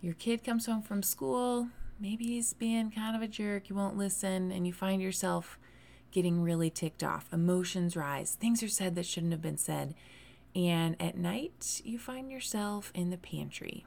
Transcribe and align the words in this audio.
Your 0.00 0.14
kid 0.14 0.42
comes 0.42 0.66
home 0.66 0.82
from 0.82 1.02
school, 1.02 1.68
maybe 2.00 2.24
he's 2.24 2.54
being 2.54 2.90
kind 2.90 3.14
of 3.14 3.22
a 3.22 3.28
jerk, 3.28 3.68
you 3.68 3.76
won't 3.76 3.98
listen, 3.98 4.50
and 4.50 4.66
you 4.66 4.72
find 4.72 5.02
yourself 5.02 5.58
getting 6.10 6.42
really 6.42 6.70
ticked 6.70 7.04
off. 7.04 7.28
Emotions 7.32 7.96
rise, 7.96 8.34
things 8.34 8.62
are 8.62 8.68
said 8.68 8.94
that 8.94 9.06
shouldn't 9.06 9.32
have 9.32 9.42
been 9.42 9.58
said. 9.58 9.94
And 10.54 11.00
at 11.00 11.16
night, 11.16 11.80
you 11.84 11.98
find 11.98 12.30
yourself 12.30 12.90
in 12.94 13.10
the 13.10 13.18
pantry. 13.18 13.86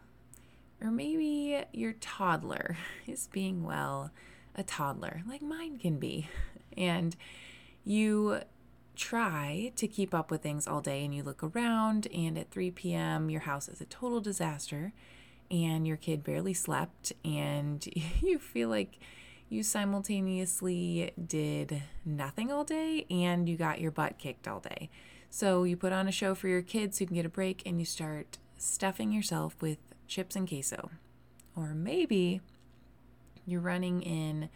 Or 0.81 0.91
maybe 0.91 1.63
your 1.73 1.93
toddler 1.93 2.77
is 3.07 3.27
being, 3.27 3.63
well, 3.63 4.11
a 4.55 4.63
toddler, 4.63 5.23
like 5.27 5.41
mine 5.41 5.77
can 5.77 5.99
be. 5.99 6.29
And 6.75 7.15
you 7.85 8.39
try 8.95 9.71
to 9.75 9.87
keep 9.87 10.11
up 10.11 10.31
with 10.31 10.41
things 10.41 10.67
all 10.67 10.81
day 10.81 11.05
and 11.05 11.13
you 11.13 11.21
look 11.21 11.43
around, 11.43 12.07
and 12.07 12.35
at 12.35 12.49
3 12.49 12.71
p.m., 12.71 13.29
your 13.29 13.41
house 13.41 13.69
is 13.69 13.79
a 13.79 13.85
total 13.85 14.19
disaster, 14.21 14.91
and 15.53 15.87
your 15.87 15.97
kid 15.97 16.23
barely 16.23 16.53
slept, 16.53 17.13
and 17.23 17.87
you 18.21 18.39
feel 18.39 18.67
like 18.67 18.99
you 19.49 19.61
simultaneously 19.61 21.11
did 21.27 21.83
nothing 22.03 22.51
all 22.51 22.63
day 22.63 23.05
and 23.11 23.47
you 23.47 23.55
got 23.55 23.79
your 23.79 23.91
butt 23.91 24.17
kicked 24.17 24.47
all 24.47 24.59
day. 24.59 24.89
So 25.29 25.63
you 25.63 25.77
put 25.77 25.93
on 25.93 26.07
a 26.07 26.11
show 26.11 26.33
for 26.33 26.47
your 26.47 26.63
kids 26.63 26.97
so 26.97 27.03
you 27.03 27.07
can 27.07 27.15
get 27.15 27.25
a 27.25 27.29
break 27.29 27.61
and 27.65 27.79
you 27.79 27.85
start 27.85 28.39
stuffing 28.57 29.11
yourself 29.11 29.55
with 29.61 29.77
chips 30.07 30.35
and 30.35 30.47
queso. 30.47 30.89
Or 31.55 31.75
maybe 31.75 32.41
you're 33.45 33.61
running 33.61 34.01
in 34.01 34.49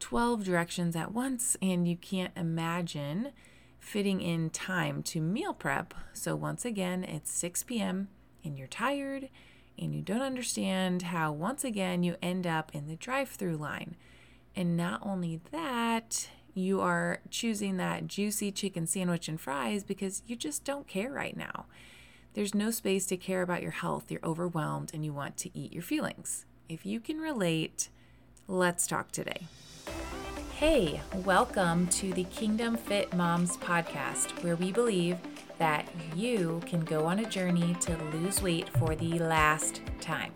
12 0.00 0.42
directions 0.42 0.96
at 0.96 1.12
once 1.12 1.56
and 1.62 1.86
you 1.86 1.96
can't 1.96 2.32
imagine 2.36 3.30
fitting 3.78 4.20
in 4.20 4.50
time 4.50 5.02
to 5.04 5.20
meal 5.20 5.54
prep. 5.54 5.94
So 6.12 6.34
once 6.34 6.64
again, 6.64 7.04
it's 7.04 7.30
6 7.30 7.62
p.m. 7.64 8.08
and 8.44 8.58
you're 8.58 8.66
tired 8.66 9.28
and 9.78 9.94
you 9.94 10.02
don't 10.02 10.22
understand 10.22 11.02
how 11.02 11.32
once 11.32 11.64
again 11.64 12.02
you 12.02 12.16
end 12.22 12.46
up 12.46 12.74
in 12.74 12.86
the 12.86 12.96
drive 12.96 13.28
through 13.30 13.56
line. 13.56 13.96
And 14.56 14.76
not 14.76 15.00
only 15.02 15.40
that, 15.50 16.28
you 16.54 16.80
are 16.80 17.20
choosing 17.30 17.76
that 17.78 18.06
juicy 18.06 18.52
chicken 18.52 18.86
sandwich 18.86 19.28
and 19.28 19.40
fries 19.40 19.82
because 19.82 20.22
you 20.26 20.36
just 20.36 20.64
don't 20.64 20.86
care 20.86 21.10
right 21.10 21.36
now. 21.36 21.66
There's 22.34 22.54
no 22.54 22.70
space 22.70 23.06
to 23.06 23.16
care 23.16 23.42
about 23.42 23.62
your 23.62 23.72
health. 23.72 24.10
You're 24.10 24.24
overwhelmed 24.24 24.92
and 24.94 25.04
you 25.04 25.12
want 25.12 25.36
to 25.38 25.58
eat 25.58 25.72
your 25.72 25.82
feelings. 25.82 26.46
If 26.68 26.86
you 26.86 27.00
can 27.00 27.18
relate, 27.18 27.88
let's 28.48 28.86
talk 28.86 29.10
today. 29.10 29.46
Hey, 30.56 31.00
welcome 31.24 31.88
to 31.88 32.12
the 32.12 32.24
Kingdom 32.24 32.76
Fit 32.76 33.12
Moms 33.12 33.56
podcast, 33.56 34.42
where 34.44 34.56
we 34.56 34.70
believe 34.70 35.18
that 35.58 35.88
you 36.14 36.60
can 36.66 36.80
go 36.80 37.06
on 37.06 37.20
a 37.20 37.28
journey 37.28 37.76
to 37.80 37.96
lose 38.12 38.42
weight 38.42 38.68
for 38.78 38.94
the 38.94 39.18
last 39.18 39.82
time. 40.00 40.32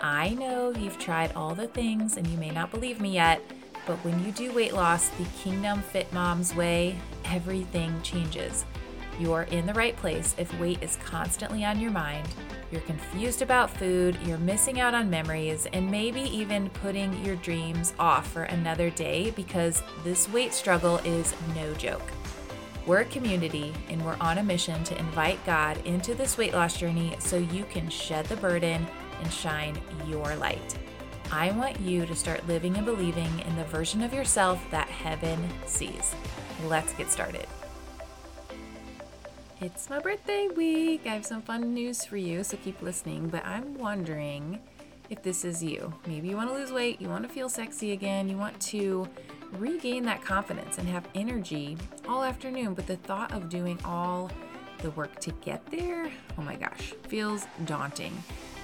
I 0.00 0.30
know 0.30 0.72
you've 0.72 0.98
tried 0.98 1.32
all 1.34 1.54
the 1.54 1.68
things 1.68 2.16
and 2.16 2.26
you 2.26 2.36
may 2.36 2.50
not 2.50 2.70
believe 2.70 3.00
me 3.00 3.14
yet, 3.14 3.40
but 3.86 3.96
when 4.04 4.24
you 4.24 4.32
do 4.32 4.52
weight 4.52 4.74
loss 4.74 5.08
the 5.10 5.26
Kingdom 5.42 5.82
Fit 5.82 6.12
Moms 6.12 6.54
way, 6.54 6.96
everything 7.24 8.00
changes. 8.02 8.64
You're 9.18 9.42
in 9.42 9.66
the 9.66 9.74
right 9.74 9.96
place 9.96 10.34
if 10.38 10.58
weight 10.58 10.82
is 10.82 10.96
constantly 11.04 11.64
on 11.64 11.78
your 11.78 11.90
mind, 11.90 12.28
you're 12.72 12.80
confused 12.82 13.42
about 13.42 13.70
food, 13.70 14.16
you're 14.24 14.38
missing 14.38 14.80
out 14.80 14.94
on 14.94 15.10
memories, 15.10 15.66
and 15.74 15.90
maybe 15.90 16.22
even 16.22 16.70
putting 16.70 17.22
your 17.22 17.36
dreams 17.36 17.92
off 17.98 18.32
for 18.32 18.44
another 18.44 18.88
day 18.88 19.30
because 19.32 19.82
this 20.04 20.26
weight 20.30 20.54
struggle 20.54 20.96
is 21.04 21.34
no 21.54 21.74
joke. 21.74 22.10
We're 22.84 23.02
a 23.02 23.04
community 23.04 23.72
and 23.88 24.04
we're 24.04 24.16
on 24.20 24.38
a 24.38 24.42
mission 24.42 24.82
to 24.84 24.98
invite 24.98 25.44
God 25.46 25.78
into 25.86 26.16
this 26.16 26.36
weight 26.36 26.52
loss 26.52 26.76
journey 26.76 27.14
so 27.20 27.36
you 27.36 27.64
can 27.66 27.88
shed 27.88 28.26
the 28.26 28.36
burden 28.36 28.84
and 29.20 29.32
shine 29.32 29.78
your 30.08 30.34
light. 30.34 30.76
I 31.30 31.52
want 31.52 31.78
you 31.78 32.06
to 32.06 32.14
start 32.16 32.46
living 32.48 32.76
and 32.76 32.84
believing 32.84 33.38
in 33.46 33.54
the 33.54 33.64
version 33.64 34.02
of 34.02 34.12
yourself 34.12 34.60
that 34.72 34.88
heaven 34.88 35.38
sees. 35.64 36.12
Let's 36.64 36.92
get 36.94 37.08
started. 37.08 37.46
It's 39.60 39.88
my 39.88 40.00
birthday 40.00 40.48
week. 40.48 41.02
I 41.06 41.10
have 41.10 41.24
some 41.24 41.40
fun 41.40 41.72
news 41.72 42.04
for 42.04 42.16
you, 42.16 42.42
so 42.42 42.56
keep 42.56 42.82
listening. 42.82 43.28
But 43.28 43.46
I'm 43.46 43.78
wondering 43.78 44.58
if 45.08 45.22
this 45.22 45.44
is 45.44 45.62
you. 45.62 45.94
Maybe 46.04 46.26
you 46.26 46.36
want 46.36 46.50
to 46.50 46.54
lose 46.54 46.72
weight, 46.72 47.00
you 47.00 47.08
want 47.08 47.22
to 47.22 47.28
feel 47.28 47.48
sexy 47.48 47.92
again, 47.92 48.28
you 48.28 48.36
want 48.36 48.60
to 48.62 49.08
regain 49.58 50.04
that 50.04 50.22
confidence 50.22 50.78
and 50.78 50.88
have 50.88 51.08
energy 51.14 51.76
all 52.08 52.22
afternoon, 52.24 52.74
but 52.74 52.86
the 52.86 52.96
thought 52.96 53.32
of 53.32 53.48
doing 53.48 53.78
all 53.84 54.30
the 54.78 54.90
work 54.92 55.18
to 55.20 55.30
get 55.42 55.64
there, 55.66 56.10
oh 56.38 56.42
my 56.42 56.56
gosh, 56.56 56.92
feels 57.08 57.46
daunting. 57.64 58.12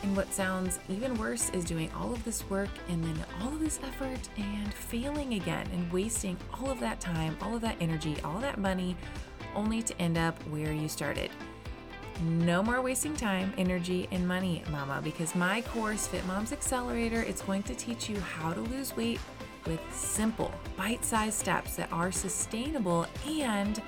And 0.02 0.16
what 0.16 0.32
sounds 0.32 0.78
even 0.88 1.16
worse 1.16 1.50
is 1.50 1.64
doing 1.64 1.90
all 1.96 2.12
of 2.12 2.24
this 2.24 2.48
work 2.48 2.70
and 2.88 3.02
then 3.02 3.24
all 3.40 3.48
of 3.48 3.60
this 3.60 3.80
effort 3.82 4.28
and 4.36 4.72
failing 4.74 5.34
again 5.34 5.68
and 5.72 5.90
wasting 5.92 6.36
all 6.54 6.70
of 6.70 6.80
that 6.80 7.00
time, 7.00 7.36
all 7.42 7.54
of 7.54 7.60
that 7.62 7.76
energy, 7.80 8.16
all 8.24 8.38
that 8.40 8.58
money, 8.58 8.96
only 9.54 9.82
to 9.82 10.00
end 10.00 10.18
up 10.18 10.40
where 10.48 10.72
you 10.72 10.88
started. 10.88 11.30
No 12.22 12.64
more 12.64 12.82
wasting 12.82 13.14
time, 13.14 13.52
energy, 13.58 14.08
and 14.10 14.26
money, 14.26 14.64
mama, 14.70 15.00
because 15.02 15.36
my 15.36 15.60
course, 15.62 16.08
Fit 16.08 16.26
Moms 16.26 16.52
Accelerator, 16.52 17.22
it's 17.22 17.42
going 17.42 17.62
to 17.64 17.74
teach 17.76 18.08
you 18.08 18.18
how 18.18 18.52
to 18.52 18.60
lose 18.60 18.96
weight 18.96 19.20
with 19.68 19.80
simple, 19.92 20.50
bite 20.76 21.04
sized 21.04 21.38
steps 21.38 21.76
that 21.76 21.92
are 21.92 22.10
sustainable 22.10 23.06
and 23.28 23.80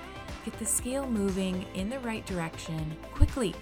get 0.45 0.57
the 0.59 0.65
scale 0.65 1.07
moving 1.07 1.65
in 1.73 1.89
the 1.89 1.99
right 1.99 2.25
direction 2.25 2.95
quickly. 3.13 3.53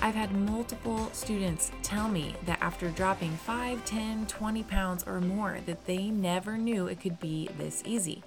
I've 0.00 0.14
had 0.14 0.32
multiple 0.32 1.10
students 1.12 1.72
tell 1.82 2.08
me 2.08 2.34
that 2.46 2.62
after 2.62 2.88
dropping 2.90 3.32
5, 3.32 3.84
10, 3.84 4.26
20 4.26 4.62
pounds 4.62 5.04
or 5.06 5.20
more 5.20 5.58
that 5.66 5.84
they 5.84 6.08
never 6.08 6.56
knew 6.56 6.86
it 6.86 7.00
could 7.00 7.20
be 7.20 7.50
this 7.58 7.82
easy. 7.84 8.22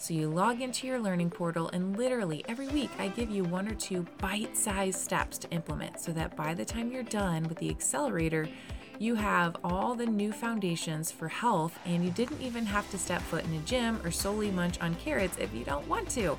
So 0.00 0.14
you 0.14 0.28
log 0.28 0.60
into 0.60 0.88
your 0.88 0.98
learning 0.98 1.30
portal 1.30 1.68
and 1.68 1.96
literally 1.96 2.44
every 2.48 2.66
week 2.66 2.90
I 2.98 3.06
give 3.06 3.30
you 3.30 3.44
one 3.44 3.68
or 3.68 3.74
two 3.74 4.04
bite-sized 4.18 4.98
steps 4.98 5.38
to 5.38 5.50
implement 5.50 6.00
so 6.00 6.10
that 6.10 6.34
by 6.34 6.54
the 6.54 6.64
time 6.64 6.90
you're 6.90 7.04
done 7.04 7.44
with 7.44 7.58
the 7.58 7.70
accelerator, 7.70 8.48
you 8.98 9.14
have 9.14 9.56
all 9.64 9.94
the 9.94 10.06
new 10.06 10.32
foundations 10.32 11.10
for 11.10 11.28
health 11.28 11.78
and 11.84 12.04
you 12.04 12.10
didn't 12.10 12.40
even 12.40 12.64
have 12.66 12.90
to 12.90 12.98
step 12.98 13.22
foot 13.22 13.44
in 13.44 13.54
a 13.54 13.60
gym 13.60 14.00
or 14.04 14.10
solely 14.10 14.50
munch 14.50 14.80
on 14.80 14.94
carrots 14.96 15.38
if 15.38 15.52
you 15.54 15.64
don't 15.64 15.86
want 15.88 16.08
to. 16.10 16.38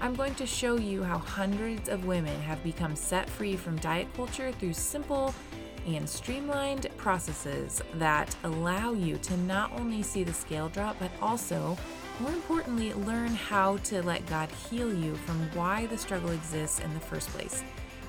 I'm 0.00 0.14
going 0.14 0.34
to 0.36 0.46
show 0.46 0.76
you 0.76 1.02
how 1.02 1.18
hundreds 1.18 1.88
of 1.88 2.06
women 2.06 2.40
have 2.42 2.62
become 2.64 2.96
set 2.96 3.28
free 3.28 3.54
from 3.56 3.76
diet 3.78 4.08
culture 4.14 4.50
through 4.52 4.72
simple 4.72 5.34
and 5.86 6.08
streamlined 6.08 6.88
processes 6.96 7.82
that 7.94 8.34
allow 8.44 8.92
you 8.92 9.16
to 9.18 9.36
not 9.38 9.72
only 9.78 10.02
see 10.02 10.24
the 10.24 10.32
scale 10.32 10.68
drop, 10.68 10.96
but 10.98 11.10
also, 11.20 11.76
more 12.18 12.32
importantly, 12.32 12.92
learn 12.92 13.28
how 13.28 13.76
to 13.78 14.02
let 14.02 14.24
God 14.26 14.48
heal 14.70 14.92
you 14.92 15.14
from 15.16 15.36
why 15.54 15.86
the 15.86 15.98
struggle 15.98 16.30
exists 16.30 16.80
in 16.80 16.92
the 16.94 17.00
first 17.00 17.28
place. 17.28 17.62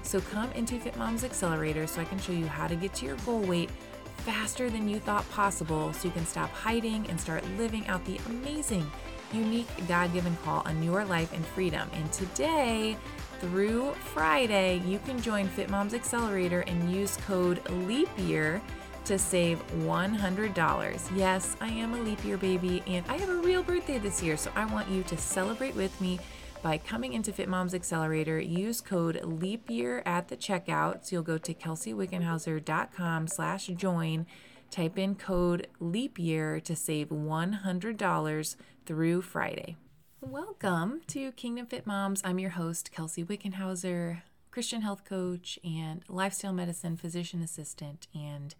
So 0.03 0.21
come 0.21 0.51
into 0.53 0.79
Fit 0.79 0.97
Moms 0.97 1.23
Accelerator 1.23 1.87
so 1.87 2.01
I 2.01 2.05
can 2.05 2.19
show 2.19 2.33
you 2.33 2.45
how 2.45 2.67
to 2.67 2.75
get 2.75 2.93
to 2.95 3.05
your 3.05 3.15
goal 3.17 3.39
weight 3.39 3.69
faster 4.17 4.69
than 4.69 4.87
you 4.87 4.99
thought 4.99 5.29
possible 5.31 5.93
so 5.93 6.07
you 6.07 6.13
can 6.13 6.25
stop 6.25 6.51
hiding 6.51 7.09
and 7.09 7.19
start 7.19 7.43
living 7.57 7.87
out 7.87 8.03
the 8.05 8.19
amazing 8.27 8.89
unique 9.33 9.67
God 9.87 10.13
given 10.13 10.35
call 10.43 10.61
on 10.65 10.83
your 10.83 11.05
life 11.05 11.33
and 11.33 11.45
freedom. 11.45 11.89
And 11.93 12.11
today, 12.11 12.97
through 13.39 13.93
Friday, 14.13 14.81
you 14.85 14.99
can 14.99 15.21
join 15.21 15.47
Fit 15.47 15.69
Moms 15.69 15.93
Accelerator 15.93 16.61
and 16.61 16.91
use 16.91 17.17
code 17.17 17.61
LEAP 17.69 18.09
YEAR 18.17 18.61
to 19.05 19.17
save 19.17 19.65
$100. 19.77 21.17
Yes, 21.17 21.55
I 21.59 21.69
am 21.69 21.93
a 21.93 22.01
leap 22.01 22.23
year 22.23 22.37
baby 22.37 22.83
and 22.85 23.03
I 23.07 23.17
have 23.17 23.29
a 23.29 23.35
real 23.35 23.63
birthday 23.63 23.97
this 23.97 24.21
year, 24.21 24.37
so 24.37 24.51
I 24.55 24.65
want 24.65 24.89
you 24.89 25.01
to 25.03 25.17
celebrate 25.17 25.75
with 25.75 25.99
me 25.99 26.19
by 26.61 26.77
coming 26.77 27.13
into 27.13 27.33
Fit 27.33 27.49
Moms 27.49 27.73
Accelerator. 27.73 28.39
Use 28.39 28.81
code 28.81 29.21
LEAP 29.23 29.69
YEAR 29.69 30.03
at 30.05 30.27
the 30.27 30.37
checkout. 30.37 31.05
So 31.05 31.15
you'll 31.15 31.23
go 31.23 31.37
to 31.37 31.53
kelseywickenhauser.com 31.53 33.27
slash 33.27 33.67
join 33.67 34.25
Type 34.71 34.97
in 34.97 35.15
code 35.15 35.67
LEAP 35.81 36.17
YEAR 36.17 36.61
to 36.61 36.77
save 36.77 37.09
$100 37.09 38.55
through 38.85 39.21
Friday. 39.21 39.75
Welcome 40.21 41.01
to 41.07 41.33
Kingdom 41.33 41.65
Fit 41.65 41.85
Moms. 41.85 42.21
I'm 42.23 42.39
your 42.39 42.51
host, 42.51 42.89
Kelsey 42.89 43.21
Wickenhauser, 43.21 44.21
Christian 44.49 44.81
health 44.81 45.03
coach 45.03 45.59
and 45.61 46.03
lifestyle 46.07 46.53
medicine 46.53 46.95
physician 46.95 47.41
assistant. 47.41 48.07
And 48.15 48.55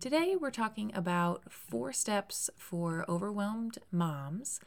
today 0.00 0.34
we're 0.34 0.50
talking 0.50 0.92
about 0.94 1.52
four 1.52 1.92
steps 1.92 2.48
for 2.56 3.04
overwhelmed 3.06 3.76
moms 3.92 4.60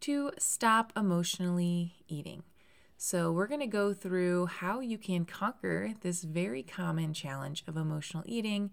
to 0.00 0.30
stop 0.38 0.92
emotionally 0.96 1.96
eating. 2.08 2.42
So, 2.98 3.30
we're 3.30 3.46
going 3.46 3.60
to 3.60 3.66
go 3.66 3.92
through 3.92 4.46
how 4.46 4.80
you 4.80 4.96
can 4.96 5.26
conquer 5.26 5.92
this 6.00 6.22
very 6.22 6.62
common 6.62 7.12
challenge 7.12 7.62
of 7.66 7.76
emotional 7.76 8.22
eating 8.26 8.70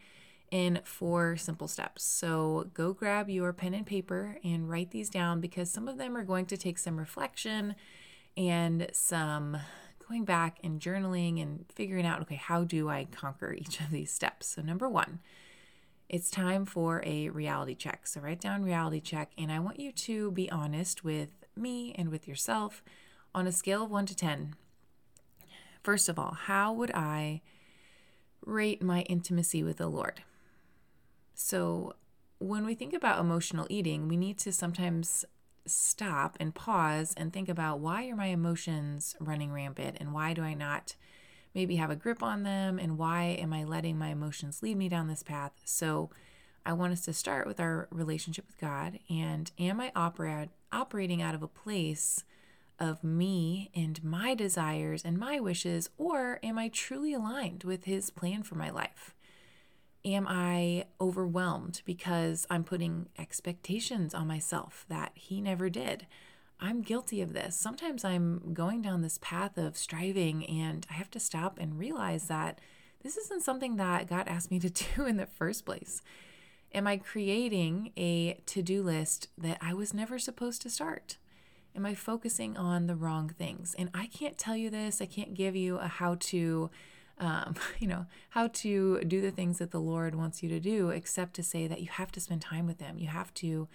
in 0.54 0.80
four 0.84 1.36
simple 1.36 1.68
steps. 1.68 2.04
So 2.04 2.70
go 2.76 2.94
grab 2.94 3.28
your 3.28 3.52
pen 3.54 3.74
and 3.74 3.88
paper 3.88 4.38
and 4.44 4.70
write 4.70 4.92
these 4.92 5.10
down 5.10 5.42
because 5.42 5.72
some 5.72 5.88
of 5.88 5.98
them 5.98 6.16
are 6.16 6.24
going 6.24 6.46
to 6.46 6.58
take 6.58 6.78
some 6.78 7.00
reflection 7.00 7.74
and 8.38 8.88
some 8.94 9.58
going 10.08 10.26
back 10.26 10.60
and 10.64 10.80
journaling 10.80 11.42
and 11.42 11.66
figuring 11.74 12.06
out 12.06 12.22
okay, 12.22 12.36
how 12.36 12.64
do 12.64 12.88
I 12.88 13.06
conquer 13.06 13.52
each 13.54 13.80
of 13.80 13.90
these 13.90 14.12
steps? 14.12 14.46
So, 14.46 14.62
number 14.62 14.88
one 14.88 15.22
it's 16.14 16.30
time 16.30 16.64
for 16.64 17.02
a 17.08 17.30
reality 17.30 17.74
check. 17.74 18.06
So 18.06 18.22
write 18.22 18.40
down 18.40 18.62
reality 18.62 19.02
check, 19.02 19.32
and 19.36 19.52
I 19.52 19.58
want 19.58 19.80
you 19.80 19.92
to 19.92 20.30
be 20.30 20.48
honest 20.52 21.04
with 21.04 21.30
me 21.56 21.92
and 21.98 22.10
with 22.10 22.28
yourself 22.28 22.84
on 23.34 23.48
a 23.48 23.52
scale 23.52 23.86
of 23.86 23.90
1 23.90 24.06
to 24.06 24.16
10. 24.16 24.54
First 25.82 26.08
of 26.08 26.20
all, 26.20 26.34
how 26.34 26.72
would 26.72 26.92
I 26.92 27.42
rate 28.46 28.80
my 28.80 29.02
intimacy 29.02 29.64
with 29.64 29.78
the 29.78 29.88
Lord? 29.88 30.22
So, 31.34 31.96
when 32.38 32.64
we 32.64 32.76
think 32.76 32.94
about 32.94 33.20
emotional 33.20 33.66
eating, 33.72 34.08
we 34.08 34.16
need 34.16 34.38
to 34.40 34.54
sometimes 34.54 35.26
stop 35.66 36.38
and 36.40 36.54
pause 36.54 37.16
and 37.18 37.34
think 37.34 37.50
about 37.50 37.80
why 37.80 38.08
are 38.08 38.16
my 38.16 38.28
emotions 38.28 39.16
running 39.20 39.52
rampant 39.52 39.98
and 40.00 40.14
why 40.14 40.36
do 40.36 40.44
I 40.44 40.54
not 40.54 40.96
maybe 41.54 41.76
have 41.76 41.90
a 41.92 41.96
grip 41.96 42.24
on 42.24 42.44
them 42.44 42.80
and 42.80 42.98
why 42.98 43.24
am 43.40 43.54
I 43.54 43.64
letting 43.64 43.98
my 43.98 44.10
emotions 44.10 44.64
lead 44.64 44.78
me 44.78 44.90
down 44.90 45.08
this 45.08 45.24
path? 45.24 45.54
So 45.64 46.10
I 46.66 46.74
want 46.74 46.94
us 46.94 47.02
to 47.06 47.14
start 47.14 47.46
with 47.46 47.60
our 47.60 47.88
relationship 47.92 48.46
with 48.48 48.60
God 48.60 49.00
and 49.10 49.52
am 49.60 49.80
I 49.80 49.92
operate, 49.96 50.50
operating 50.72 51.22
out 51.22 51.36
of 51.36 51.44
a 51.44 51.48
place 51.48 52.24
of 52.80 53.04
me 53.04 53.70
and 53.76 54.04
my 54.04 54.34
desires 54.34 55.04
and 55.04 55.18
my 55.18 55.40
wishes 55.40 55.90
or 55.98 56.40
am 56.42 56.58
I 56.58 56.70
truly 56.70 57.14
aligned 57.14 57.64
with 57.64 57.86
his 57.86 58.10
plan 58.10 58.44
for 58.44 58.56
my 58.56 58.70
life? 58.70 59.14
Am 60.06 60.26
I 60.28 60.86
overwhelmed 61.00 61.82
because 61.86 62.46
I'm 62.50 62.64
putting 62.64 63.08
expectations 63.18 64.14
on 64.14 64.28
myself 64.28 64.86
that 64.90 65.12
he 65.16 65.40
never 65.40 65.70
did? 65.70 66.08
I'm 66.64 66.82
guilty 66.82 67.22
of 67.22 67.34
this. 67.34 67.58
Sometimes 67.58 68.06
I'm 68.06 68.54
going 68.54 68.82
down 68.82 69.02
this 69.02 69.20
path 69.22 69.58
of 69.58 69.76
striving, 69.76 70.46
and 70.46 70.88
I 70.90 70.94
have 70.94 71.12
to 71.12 71.20
stop 71.20 71.60
and 71.60 71.78
realize 71.78 72.30
that 72.30 72.62
this 73.04 73.18
isn't 73.18 73.44
something 73.44 73.76
that 73.76 74.08
God 74.08 74.30
asked 74.30 74.50
me 74.50 74.60
to 74.60 74.70
do 74.96 75.06
in 75.06 75.18
the 75.18 75.26
first 75.26 75.66
place. 75.66 76.02
Am 76.74 76.88
I 76.88 76.96
creating 76.96 77.92
a 77.98 78.42
to 78.46 78.62
do 78.62 78.82
list 78.82 79.28
that 79.38 79.58
I 79.60 79.74
was 79.74 79.94
never 79.94 80.18
supposed 80.18 80.62
to 80.62 80.70
start? 80.70 81.18
Am 81.76 81.86
I 81.86 81.96
focusing 81.96 82.56
on 82.56 82.88
the 82.88 82.96
wrong 82.96 83.28
things? 83.28 83.76
And 83.78 83.90
I 83.94 84.08
can't 84.08 84.38
tell 84.38 84.56
you 84.56 84.70
this, 84.70 85.02
I 85.02 85.06
can't 85.06 85.34
give 85.34 85.58
you 85.58 85.80
a 85.80 85.88
how 85.88 86.16
to 86.16 86.72
um, 87.18 87.56
you 87.80 87.88
know, 87.88 88.06
how 88.30 88.48
to 88.48 89.02
do 89.02 89.20
the 89.20 89.32
things 89.32 89.58
that 89.58 89.72
the 89.72 89.82
Lord 89.82 90.16
wants 90.16 90.42
you 90.42 90.48
to 90.48 90.62
do, 90.62 90.92
except 90.92 91.34
to 91.36 91.44
say 91.44 91.68
that 91.68 91.82
you 91.82 91.90
have 91.90 92.12
to 92.14 92.22
spend 92.22 92.42
time 92.42 92.68
with 92.68 92.80
Him. 92.80 92.98
You 92.98 93.10
have 93.10 93.34
to 93.36 93.68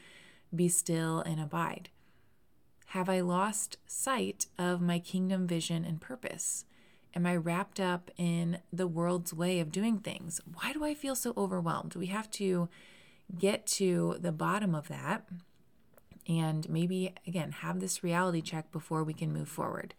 be 0.55 0.71
still 0.71 1.21
and 1.21 1.39
abide. 1.39 1.91
Have 2.89 3.09
I 3.09 3.21
lost 3.21 3.79
sight 3.87 4.47
of 4.59 4.81
my 4.81 4.99
kingdom 4.99 5.47
vision 5.47 5.85
and 5.85 6.01
purpose? 6.01 6.65
Am 7.15 7.27
I 7.27 7.37
wrapped 7.37 7.81
up 7.81 8.11
in 8.17 8.59
the 8.73 8.87
world's 8.87 9.35
way 9.35 9.61
of 9.61 9.73
doing 9.73 9.99
things? 9.99 10.41
Why 10.55 10.73
do 10.73 10.85
I 10.85 10.95
feel 10.95 11.15
so 11.15 11.33
overwhelmed? 11.37 11.97
We 11.97 12.07
have 12.07 12.31
to 12.33 12.69
get 13.39 13.67
to 13.67 14.17
the 14.21 14.33
bottom 14.33 14.75
of 14.75 14.89
that 14.89 15.29
and 16.27 16.69
maybe, 16.69 17.15
again, 17.27 17.53
have 17.53 17.81
this 17.81 18.03
reality 18.05 18.43
check 18.43 18.71
before 18.71 19.03
we 19.03 19.15
can 19.15 19.33
move 19.33 19.49
forward 19.49 19.95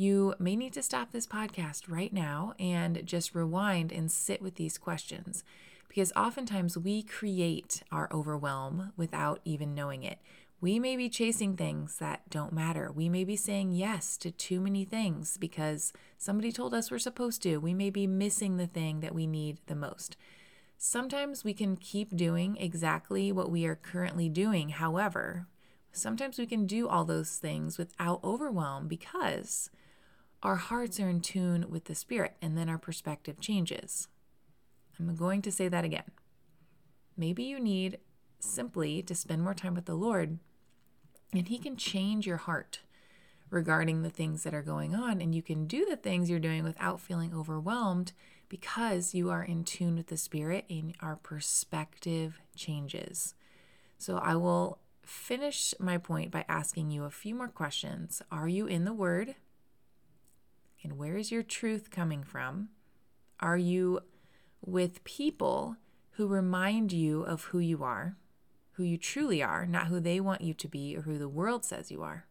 you 0.00 0.34
may 0.38 0.56
need 0.56 0.72
to 0.72 0.82
stop 0.82 1.12
this 1.12 1.26
podcast 1.26 1.82
right 1.86 2.12
now 2.12 2.54
and 2.58 3.04
just 3.04 3.34
rewind 3.34 3.92
and 3.92 4.10
sit 4.10 4.40
with 4.40 4.54
these 4.54 4.78
questions 4.78 5.44
because 5.88 6.10
oftentimes 6.16 6.78
we 6.78 7.02
create 7.02 7.82
our 7.92 8.08
overwhelm 8.10 8.92
without 8.96 9.40
even 9.44 9.74
knowing 9.74 10.02
it. 10.02 10.18
We 10.62 10.78
may 10.78 10.96
be 10.96 11.08
chasing 11.08 11.56
things 11.56 11.96
that 11.98 12.28
don't 12.28 12.52
matter. 12.52 12.92
We 12.92 13.08
may 13.08 13.24
be 13.24 13.36
saying 13.36 13.72
yes 13.72 14.18
to 14.18 14.30
too 14.30 14.60
many 14.60 14.84
things 14.84 15.38
because 15.38 15.94
somebody 16.18 16.52
told 16.52 16.74
us 16.74 16.90
we're 16.90 16.98
supposed 16.98 17.42
to. 17.44 17.56
We 17.56 17.72
may 17.72 17.88
be 17.88 18.06
missing 18.06 18.58
the 18.58 18.66
thing 18.66 19.00
that 19.00 19.14
we 19.14 19.26
need 19.26 19.58
the 19.66 19.74
most. 19.74 20.18
Sometimes 20.76 21.44
we 21.44 21.54
can 21.54 21.76
keep 21.76 22.14
doing 22.14 22.58
exactly 22.58 23.32
what 23.32 23.50
we 23.50 23.64
are 23.64 23.74
currently 23.74 24.28
doing. 24.28 24.68
However, 24.68 25.46
sometimes 25.92 26.38
we 26.38 26.44
can 26.44 26.66
do 26.66 26.86
all 26.86 27.06
those 27.06 27.36
things 27.36 27.78
without 27.78 28.22
overwhelm 28.22 28.86
because 28.86 29.70
our 30.42 30.56
hearts 30.56 31.00
are 31.00 31.08
in 31.08 31.20
tune 31.20 31.66
with 31.70 31.84
the 31.84 31.94
Spirit, 31.94 32.34
and 32.40 32.56
then 32.56 32.68
our 32.68 32.78
perspective 32.78 33.40
changes. 33.40 34.08
I'm 34.98 35.14
going 35.14 35.42
to 35.42 35.52
say 35.52 35.68
that 35.68 35.84
again. 35.84 36.10
Maybe 37.16 37.44
you 37.44 37.60
need 37.60 37.98
simply 38.38 39.02
to 39.02 39.14
spend 39.14 39.42
more 39.42 39.54
time 39.54 39.74
with 39.74 39.84
the 39.84 39.94
Lord, 39.94 40.38
and 41.32 41.48
He 41.48 41.58
can 41.58 41.76
change 41.76 42.26
your 42.26 42.38
heart 42.38 42.80
regarding 43.50 44.02
the 44.02 44.10
things 44.10 44.42
that 44.42 44.54
are 44.54 44.62
going 44.62 44.94
on, 44.94 45.20
and 45.20 45.34
you 45.34 45.42
can 45.42 45.66
do 45.66 45.84
the 45.84 45.96
things 45.96 46.30
you're 46.30 46.38
doing 46.38 46.62
without 46.62 47.00
feeling 47.00 47.34
overwhelmed 47.34 48.12
because 48.48 49.14
you 49.14 49.30
are 49.30 49.42
in 49.42 49.64
tune 49.64 49.96
with 49.96 50.08
the 50.08 50.16
Spirit 50.16 50.64
and 50.68 50.94
our 51.00 51.16
perspective 51.16 52.40
changes. 52.56 53.34
So 53.98 54.18
I 54.18 54.36
will 54.36 54.78
finish 55.02 55.74
my 55.78 55.98
point 55.98 56.30
by 56.30 56.44
asking 56.48 56.90
you 56.90 57.04
a 57.04 57.10
few 57.10 57.34
more 57.34 57.48
questions. 57.48 58.22
Are 58.30 58.48
you 58.48 58.66
in 58.66 58.84
the 58.84 58.92
Word? 58.92 59.34
And 60.82 60.96
where 60.96 61.16
is 61.16 61.30
your 61.30 61.42
truth 61.42 61.90
coming 61.90 62.22
from? 62.22 62.70
Are 63.40 63.58
you 63.58 64.00
with 64.64 65.04
people 65.04 65.76
who 66.12 66.26
remind 66.26 66.92
you 66.92 67.22
of 67.22 67.44
who 67.44 67.58
you 67.58 67.82
are, 67.82 68.16
who 68.80 68.86
you 68.86 68.96
truly 68.96 69.42
are, 69.42 69.66
not 69.66 69.88
who 69.88 70.00
they 70.00 70.20
want 70.20 70.40
you 70.40 70.54
to 70.54 70.66
be 70.66 70.96
or 70.96 71.02
who 71.02 71.18
the 71.18 71.28
world 71.28 71.66
says 71.66 71.90
you 71.90 72.02
are? 72.02 72.24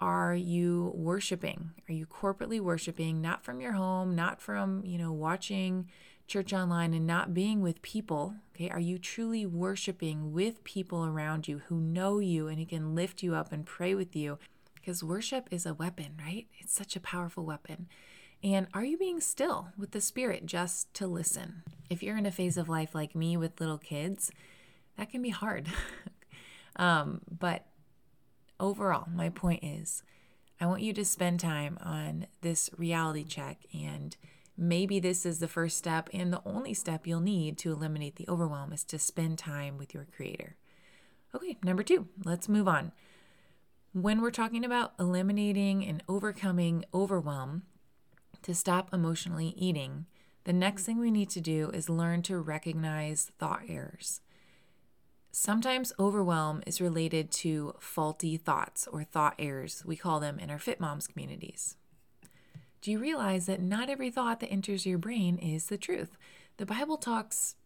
Are 0.00 0.34
you 0.34 0.90
worshiping? 0.96 1.70
Are 1.88 1.92
you 1.92 2.06
corporately 2.06 2.58
worshiping, 2.58 3.20
not 3.20 3.44
from 3.44 3.60
your 3.60 3.70
home, 3.70 4.16
not 4.16 4.40
from, 4.40 4.82
you 4.84 4.98
know, 4.98 5.12
watching 5.12 5.88
church 6.26 6.52
online 6.52 6.92
and 6.92 7.06
not 7.06 7.32
being 7.32 7.62
with 7.62 7.82
people? 7.82 8.34
Okay. 8.56 8.68
Are 8.68 8.80
you 8.80 8.98
truly 8.98 9.46
worshiping 9.46 10.32
with 10.32 10.64
people 10.64 11.04
around 11.04 11.46
you 11.46 11.62
who 11.68 11.76
know 11.76 12.18
you 12.18 12.48
and 12.48 12.58
who 12.58 12.66
can 12.66 12.96
lift 12.96 13.22
you 13.22 13.36
up 13.36 13.52
and 13.52 13.64
pray 13.64 13.94
with 13.94 14.16
you 14.16 14.38
because 14.74 15.04
worship 15.04 15.46
is 15.52 15.64
a 15.64 15.74
weapon, 15.74 16.18
right? 16.18 16.48
It's 16.58 16.74
such 16.74 16.96
a 16.96 17.00
powerful 17.00 17.44
weapon. 17.44 17.86
And 18.42 18.66
are 18.74 18.84
you 18.84 18.98
being 18.98 19.20
still 19.20 19.68
with 19.78 19.92
the 19.92 20.00
Spirit 20.00 20.46
just 20.46 20.92
to 20.94 21.06
listen? 21.06 21.62
If 21.88 22.02
you're 22.02 22.18
in 22.18 22.26
a 22.26 22.32
phase 22.32 22.56
of 22.56 22.68
life 22.68 22.92
like 22.92 23.14
me 23.14 23.36
with 23.36 23.60
little 23.60 23.78
kids, 23.78 24.32
that 24.96 25.10
can 25.10 25.22
be 25.22 25.30
hard. 25.30 25.68
um, 26.76 27.20
but 27.30 27.66
overall, 28.60 29.08
my 29.12 29.28
point 29.28 29.64
is 29.64 30.02
I 30.60 30.66
want 30.66 30.82
you 30.82 30.92
to 30.92 31.04
spend 31.04 31.40
time 31.40 31.76
on 31.82 32.26
this 32.40 32.70
reality 32.78 33.24
check. 33.24 33.66
And 33.74 34.16
maybe 34.56 35.00
this 35.00 35.26
is 35.26 35.40
the 35.40 35.48
first 35.48 35.76
step 35.76 36.08
and 36.12 36.32
the 36.32 36.42
only 36.46 36.72
step 36.72 37.06
you'll 37.06 37.20
need 37.20 37.58
to 37.58 37.72
eliminate 37.72 38.16
the 38.16 38.28
overwhelm 38.28 38.72
is 38.72 38.84
to 38.84 38.98
spend 38.98 39.38
time 39.38 39.76
with 39.76 39.92
your 39.92 40.06
Creator. 40.14 40.54
Okay, 41.34 41.56
number 41.64 41.82
two, 41.82 42.06
let's 42.24 42.48
move 42.48 42.68
on. 42.68 42.92
When 43.92 44.20
we're 44.20 44.30
talking 44.30 44.64
about 44.64 44.92
eliminating 45.00 45.84
and 45.84 46.02
overcoming 46.08 46.84
overwhelm 46.94 47.62
to 48.42 48.54
stop 48.54 48.92
emotionally 48.92 49.54
eating, 49.56 50.06
the 50.44 50.52
next 50.52 50.84
thing 50.84 50.98
we 50.98 51.10
need 51.10 51.30
to 51.30 51.40
do 51.40 51.70
is 51.70 51.88
learn 51.88 52.22
to 52.22 52.38
recognize 52.38 53.32
thought 53.38 53.62
errors. 53.68 54.20
Sometimes 55.34 55.94
overwhelm 55.98 56.62
is 56.66 56.78
related 56.78 57.30
to 57.30 57.74
faulty 57.80 58.36
thoughts 58.36 58.86
or 58.86 59.02
thought 59.02 59.34
errors, 59.38 59.82
we 59.82 59.96
call 59.96 60.20
them 60.20 60.38
in 60.38 60.50
our 60.50 60.58
Fit 60.58 60.78
Moms 60.78 61.06
communities. 61.06 61.78
Do 62.82 62.90
you 62.90 62.98
realize 62.98 63.46
that 63.46 63.62
not 63.62 63.88
every 63.88 64.10
thought 64.10 64.40
that 64.40 64.50
enters 64.50 64.84
your 64.84 64.98
brain 64.98 65.38
is 65.38 65.66
the 65.66 65.78
truth? 65.78 66.18
The 66.58 66.66
Bible 66.66 66.98
talks, 66.98 67.56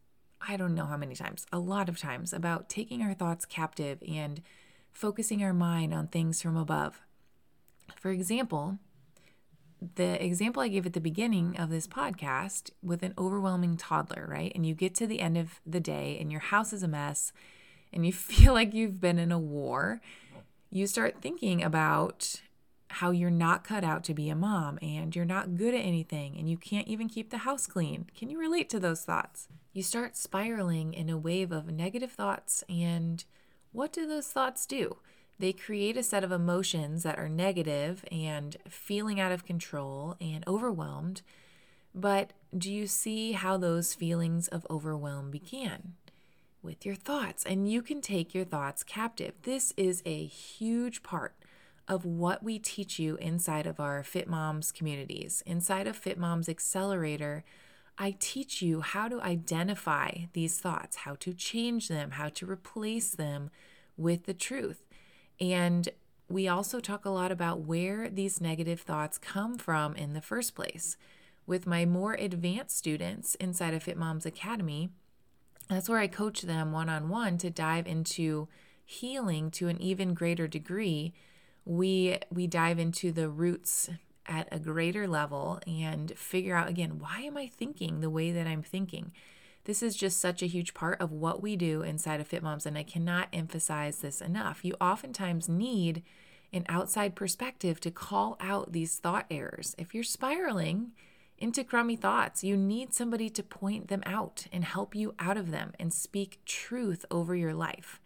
I 0.41 0.57
don't 0.57 0.77
know 0.77 0.87
how 0.87 0.97
many 0.97 1.17
times, 1.17 1.45
a 1.53 1.59
lot 1.59 1.89
of 1.89 1.99
times, 1.99 2.33
about 2.33 2.69
taking 2.69 3.03
our 3.03 3.15
thoughts 3.15 3.45
captive 3.45 3.99
and 4.07 4.43
focusing 4.93 5.43
our 5.43 5.53
mind 5.53 5.93
on 5.93 6.07
things 6.07 6.41
from 6.41 6.57
above. 6.57 7.01
For 7.97 8.13
example, 8.13 8.79
the 9.97 10.25
example 10.25 10.63
I 10.63 10.69
gave 10.69 10.87
at 10.87 10.93
the 10.93 11.01
beginning 11.01 11.57
of 11.57 11.71
this 11.71 11.89
podcast 11.89 12.71
with 12.81 13.03
an 13.03 13.15
overwhelming 13.19 13.77
toddler, 13.77 14.25
right? 14.31 14.53
And 14.55 14.65
you 14.65 14.75
get 14.75 14.95
to 14.97 15.07
the 15.09 15.21
end 15.21 15.37
of 15.37 15.61
the 15.67 15.81
day 15.81 16.17
and 16.21 16.31
your 16.31 16.41
house 16.41 16.73
is 16.73 16.85
a 16.85 16.89
mess 16.89 17.33
and 17.93 18.07
you 18.07 18.13
feel 18.13 18.53
like 18.53 18.75
you've 18.75 19.01
been 19.01 19.19
in 19.19 19.33
a 19.33 19.39
war, 19.39 20.01
you 20.71 20.87
start 20.87 21.17
thinking 21.21 21.63
about 21.63 22.41
how 22.89 23.11
you're 23.11 23.31
not 23.31 23.65
cut 23.65 23.85
out 23.85 24.05
to 24.05 24.15
be 24.15 24.29
a 24.29 24.35
mom 24.35 24.79
and 24.81 25.15
you're 25.15 25.25
not 25.25 25.57
good 25.57 25.75
at 25.75 25.85
anything 25.85 26.37
and 26.39 26.49
you 26.49 26.57
can't 26.57 26.89
even 26.89 27.09
keep 27.09 27.31
the 27.31 27.39
house 27.39 27.67
clean. 27.67 28.07
Can 28.17 28.31
you 28.31 28.39
relate 28.39 28.71
to 28.71 28.81
those 28.81 29.03
thoughts? 29.03 29.49
You 29.73 29.83
start 29.83 30.17
spiraling 30.17 30.95
in 30.95 31.11
a 31.11 31.19
wave 31.19 31.53
of 31.53 31.71
negative 31.71 32.13
thoughts 32.13 32.63
and 32.69 33.25
what 33.73 33.93
do 33.93 34.07
those 34.07 34.29
thoughts 34.29 34.65
do? 34.67 34.97
They 35.39 35.53
create 35.53 35.99
a 35.99 36.03
set 36.03 36.25
of 36.25 36.33
emotions 36.33 37.03
that 37.03 37.19
are 37.19 37.29
negative 37.29 38.05
and 38.11 38.57
feeling 38.69 39.21
out 39.21 39.33
of 39.33 39.45
control 39.45 40.17
and 40.21 40.43
overwhelmed. 40.47 41.21
But 41.95 42.33
do 42.57 42.73
you 42.73 42.87
see 42.87 43.33
how 43.33 43.59
those 43.59 43.93
feelings 43.93 44.49
of 44.49 44.67
overwhelm 44.71 45.31
began? 45.31 45.95
With 46.67 46.85
your 46.85 46.97
thoughts, 46.97 47.47
and 47.47 47.71
you 47.71 47.81
can 47.81 48.01
take 48.01 48.35
your 48.35 48.45
thoughts 48.45 48.83
captive. 48.83 49.35
This 49.43 49.73
is 49.77 50.03
a 50.05 50.27
huge 50.27 51.05
part 51.05 51.37
of 51.87 52.05
what 52.05 52.43
we 52.43 52.59
teach 52.59 52.99
you 52.99 53.15
inside 53.19 53.69
of 53.69 53.79
our 53.79 54.03
Fit 54.03 54.27
Moms 54.27 54.73
communities. 54.73 55.45
Inside 55.47 55.87
of 55.87 55.97
Fit 55.97 56.19
Moms 56.19 56.49
Accelerator, 56.49 57.45
I 57.97 58.17
teach 58.19 58.63
you 58.63 58.81
how 58.81 59.07
to 59.07 59.21
identify 59.21 60.25
these 60.33 60.59
thoughts, 60.59 60.97
how 60.97 61.15
to 61.21 61.33
change 61.33 61.87
them, 61.87 62.11
how 62.11 62.31
to 62.31 62.51
replace 62.51 63.11
them 63.11 63.51
with 63.97 64.25
the 64.25 64.35
truth. 64.35 64.83
And 65.41 65.89
we 66.29 66.49
also 66.49 66.81
talk 66.81 67.05
a 67.05 67.11
lot 67.11 67.31
about 67.31 67.61
where 67.61 68.11
these 68.11 68.41
negative 68.41 68.81
thoughts 68.81 69.19
come 69.19 69.57
from 69.57 69.95
in 69.95 70.15
the 70.15 70.21
first 70.21 70.57
place. 70.57 70.97
With 71.47 71.65
my 71.65 71.85
more 71.85 72.15
advanced 72.15 72.77
students 72.77 73.37
inside 73.37 73.73
of 73.73 73.85
Fit 73.85 73.97
Moms 73.97 74.27
Academy, 74.27 74.91
that's 75.69 75.89
where 75.89 75.99
I 75.99 76.07
coach 76.07 76.43
them 76.43 76.73
one 76.73 76.89
on 76.89 77.09
one 77.09 77.39
to 77.39 77.51
dive 77.51 77.87
into 77.87 78.49
healing 78.85 79.51
to 79.53 79.69
an 79.69 79.81
even 79.81 80.15
greater 80.15 80.47
degree. 80.47 81.13
We 81.65 82.19
we 82.31 82.47
dive 82.47 82.79
into 82.79 83.11
the 83.11 83.29
roots 83.29 83.91
at 84.27 84.49
a 84.53 84.59
greater 84.59 85.07
level 85.07 85.61
and 85.67 86.17
figure 86.17 86.57
out 86.57 86.69
again, 86.69 86.99
why 86.99 87.21
am 87.21 87.37
I 87.37 87.49
thinking 87.49 88.01
the 88.01 88.11
way 88.11 88.33
that 88.33 88.47
I'm 88.47 88.63
thinking? 88.63 89.13
This 89.65 89.83
is 89.83 89.97
just 89.97 90.21
such 90.21 90.43
a 90.43 90.47
huge 90.47 90.75
part 90.75 91.01
of 91.01 91.11
what 91.11 91.43
we 91.43 91.57
do 91.57 91.83
inside 91.83 92.21
of 92.21 92.29
Fit 92.29 92.43
Moms, 92.43 92.67
and 92.67 92.79
I 92.79 92.85
cannot 92.85 93.29
emphasize 93.33 93.99
this 93.99 94.21
enough. 94.21 94.65
You 94.65 94.77
oftentimes 94.81 95.49
need 95.49 96.05
an 96.53 96.65
outside 96.69 97.17
perspective 97.17 97.81
to 97.81 97.91
call 97.91 98.37
out 98.39 98.71
these 98.71 98.97
thought 98.99 99.27
errors. 99.29 99.75
If 99.77 99.93
you're 99.93 100.05
spiraling 100.05 100.93
into 101.39 101.65
crummy 101.65 101.97
thoughts, 101.97 102.43
you 102.43 102.57
need 102.57 102.95
somebody 102.95 103.29
to 103.31 103.43
point 103.43 103.89
them 103.89 104.03
out 104.07 104.47
and 104.53 104.65
help 104.65 104.95
you 104.95 105.15
out 105.19 105.37
of 105.37 105.51
them 105.51 105.73
and 105.79 105.93
speak 105.93 106.41
truth 106.45 107.05
over 107.11 107.35
your 107.35 107.55
life. 107.55 108.01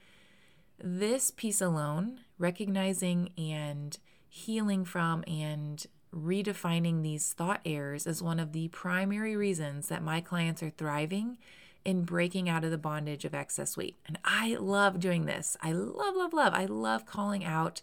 This 0.83 1.31
piece 1.31 1.61
alone, 1.61 2.21
recognizing 2.39 3.31
and 3.37 3.97
healing 4.29 4.85
from 4.85 5.23
and 5.27 5.87
redefining 6.15 7.03
these 7.03 7.33
thought 7.33 7.61
errors 7.65 8.07
is 8.07 8.23
one 8.23 8.41
of 8.41 8.53
the 8.53 8.69
primary 8.69 9.37
reasons 9.37 9.89
that 9.89 10.03
my 10.03 10.21
clients 10.21 10.63
are 10.63 10.71
thriving 10.71 11.39
in 11.85 12.03
breaking 12.03 12.49
out 12.49 12.65
of 12.65 12.71
the 12.71 12.79
bondage 12.79 13.25
of 13.25 13.35
excess 13.35 13.77
weight. 13.77 13.97
And 14.07 14.19
I 14.25 14.57
love 14.57 15.01
doing 15.01 15.27
this. 15.27 15.57
I 15.63 15.73
love, 15.73 16.17
love, 16.17 16.33
love. 16.33 16.53
I 16.55 16.67
love 16.67 17.07
calling 17.07 17.45
out 17.45 17.81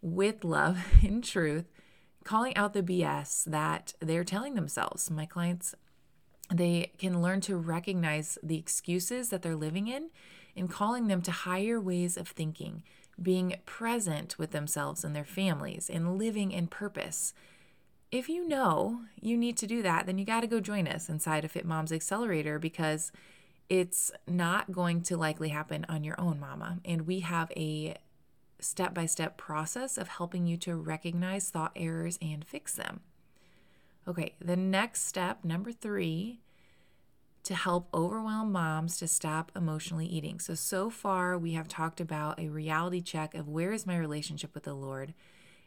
with 0.00 0.44
love, 0.44 0.78
in 1.02 1.22
truth, 1.22 1.64
calling 2.26 2.56
out 2.56 2.74
the 2.74 2.82
BS 2.82 3.44
that 3.44 3.94
they're 4.00 4.24
telling 4.24 4.54
themselves. 4.54 5.10
My 5.10 5.26
clients, 5.26 5.74
they 6.52 6.92
can 6.98 7.22
learn 7.22 7.40
to 7.42 7.56
recognize 7.56 8.36
the 8.42 8.58
excuses 8.58 9.30
that 9.30 9.42
they're 9.42 9.56
living 9.56 9.88
in 9.88 10.10
and 10.56 10.68
calling 10.68 11.06
them 11.06 11.22
to 11.22 11.30
higher 11.30 11.80
ways 11.80 12.16
of 12.16 12.28
thinking 12.28 12.82
being 13.20 13.56
present 13.64 14.38
with 14.38 14.50
themselves 14.50 15.04
and 15.04 15.16
their 15.16 15.24
families, 15.24 15.88
and 15.88 16.18
living 16.18 16.52
in 16.52 16.66
purpose. 16.66 17.32
If 18.12 18.28
you 18.28 18.46
know 18.46 19.00
you 19.20 19.36
need 19.36 19.56
to 19.58 19.66
do 19.66 19.82
that, 19.82 20.06
then 20.06 20.18
you 20.18 20.24
got 20.24 20.42
to 20.42 20.46
go 20.46 20.60
join 20.60 20.86
us 20.86 21.08
inside 21.08 21.44
of 21.44 21.52
Fit 21.52 21.64
Moms 21.64 21.92
Accelerator 21.92 22.58
because 22.58 23.10
it's 23.68 24.12
not 24.28 24.70
going 24.70 25.02
to 25.02 25.16
likely 25.16 25.48
happen 25.48 25.86
on 25.88 26.04
your 26.04 26.20
own, 26.20 26.38
mama. 26.38 26.78
And 26.84 27.06
we 27.06 27.20
have 27.20 27.50
a 27.56 27.96
step 28.66 28.94
by 28.94 29.06
step 29.06 29.36
process 29.36 29.96
of 29.96 30.08
helping 30.08 30.46
you 30.46 30.56
to 30.58 30.76
recognize 30.76 31.50
thought 31.50 31.72
errors 31.76 32.18
and 32.20 32.44
fix 32.44 32.74
them. 32.74 33.00
Okay, 34.08 34.34
the 34.40 34.56
next 34.56 35.06
step, 35.06 35.44
number 35.44 35.72
three, 35.72 36.40
to 37.42 37.54
help 37.54 37.88
overwhelmed 37.94 38.52
moms 38.52 38.96
to 38.98 39.06
stop 39.06 39.52
emotionally 39.54 40.06
eating. 40.06 40.40
So, 40.40 40.54
so 40.54 40.90
far, 40.90 41.38
we 41.38 41.52
have 41.52 41.68
talked 41.68 42.00
about 42.00 42.40
a 42.40 42.48
reality 42.48 43.00
check 43.00 43.34
of 43.34 43.48
where 43.48 43.72
is 43.72 43.86
my 43.86 43.96
relationship 43.96 44.54
with 44.54 44.64
the 44.64 44.74
Lord 44.74 45.14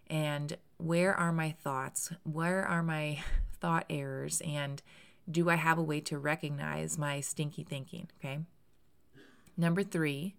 and 0.10 0.58
where 0.78 1.14
are 1.14 1.32
my 1.32 1.52
thoughts? 1.52 2.12
Where 2.24 2.66
are 2.66 2.84
my 2.84 3.24
thought 3.60 3.86
errors? 3.90 4.42
And 4.46 4.82
do 5.30 5.50
I 5.50 5.56
have 5.56 5.78
a 5.78 5.84
way 5.84 6.02
to 6.02 6.18
recognize 6.18 6.98
my 6.98 7.22
stinky 7.22 7.64
thinking? 7.64 8.10
Okay. 8.20 8.40
Number 9.56 9.84
three, 9.84 10.36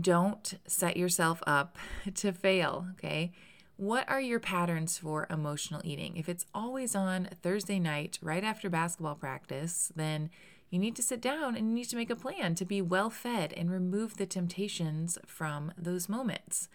don't 0.00 0.54
set 0.66 0.96
yourself 0.96 1.42
up 1.46 1.78
to 2.14 2.32
fail. 2.32 2.86
Okay. 2.92 3.32
What 3.76 4.06
are 4.10 4.20
your 4.20 4.40
patterns 4.40 4.98
for 4.98 5.26
emotional 5.30 5.80
eating? 5.84 6.18
If 6.18 6.28
it's 6.28 6.44
always 6.54 6.94
on 6.94 7.30
Thursday 7.42 7.78
night, 7.78 8.18
right 8.20 8.44
after 8.44 8.68
basketball 8.68 9.14
practice, 9.14 9.90
then 9.96 10.28
you 10.68 10.78
need 10.78 10.94
to 10.96 11.02
sit 11.02 11.22
down 11.22 11.56
and 11.56 11.68
you 11.68 11.74
need 11.74 11.88
to 11.88 11.96
make 11.96 12.10
a 12.10 12.16
plan 12.16 12.54
to 12.56 12.64
be 12.66 12.82
well 12.82 13.08
fed 13.08 13.54
and 13.56 13.70
remove 13.70 14.16
the 14.16 14.26
temptations 14.26 15.18
from 15.26 15.72
those 15.78 16.10
moments. 16.10 16.68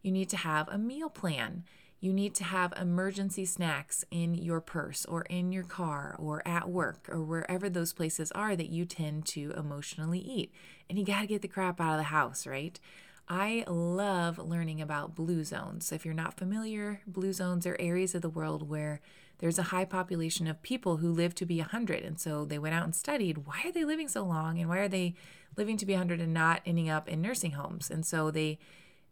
You 0.00 0.12
need 0.12 0.28
to 0.30 0.36
have 0.36 0.68
a 0.68 0.78
meal 0.78 1.10
plan. 1.10 1.64
You 2.04 2.12
need 2.12 2.34
to 2.34 2.44
have 2.44 2.74
emergency 2.78 3.46
snacks 3.46 4.04
in 4.10 4.34
your 4.34 4.60
purse 4.60 5.06
or 5.06 5.22
in 5.22 5.52
your 5.52 5.62
car 5.62 6.14
or 6.18 6.46
at 6.46 6.68
work 6.68 7.08
or 7.10 7.22
wherever 7.22 7.70
those 7.70 7.94
places 7.94 8.30
are 8.32 8.54
that 8.56 8.68
you 8.68 8.84
tend 8.84 9.24
to 9.28 9.54
emotionally 9.56 10.18
eat. 10.18 10.52
And 10.90 10.98
you 10.98 11.06
got 11.06 11.22
to 11.22 11.26
get 11.26 11.40
the 11.40 11.48
crap 11.48 11.80
out 11.80 11.92
of 11.92 11.96
the 11.96 12.02
house, 12.02 12.46
right? 12.46 12.78
I 13.26 13.64
love 13.66 14.36
learning 14.36 14.82
about 14.82 15.14
blue 15.14 15.44
zones. 15.44 15.92
If 15.92 16.04
you're 16.04 16.12
not 16.12 16.36
familiar, 16.36 17.00
blue 17.06 17.32
zones 17.32 17.66
are 17.66 17.78
areas 17.80 18.14
of 18.14 18.20
the 18.20 18.28
world 18.28 18.68
where 18.68 19.00
there's 19.38 19.58
a 19.58 19.62
high 19.72 19.86
population 19.86 20.46
of 20.46 20.60
people 20.60 20.98
who 20.98 21.10
live 21.10 21.34
to 21.36 21.46
be 21.46 21.60
100. 21.60 22.02
And 22.02 22.20
so 22.20 22.44
they 22.44 22.58
went 22.58 22.74
out 22.74 22.84
and 22.84 22.94
studied 22.94 23.46
why 23.46 23.62
are 23.64 23.72
they 23.72 23.86
living 23.86 24.08
so 24.08 24.26
long 24.26 24.58
and 24.58 24.68
why 24.68 24.80
are 24.80 24.88
they 24.88 25.14
living 25.56 25.78
to 25.78 25.86
be 25.86 25.94
100 25.94 26.20
and 26.20 26.34
not 26.34 26.60
ending 26.66 26.90
up 26.90 27.08
in 27.08 27.22
nursing 27.22 27.52
homes? 27.52 27.90
And 27.90 28.04
so 28.04 28.30
they, 28.30 28.58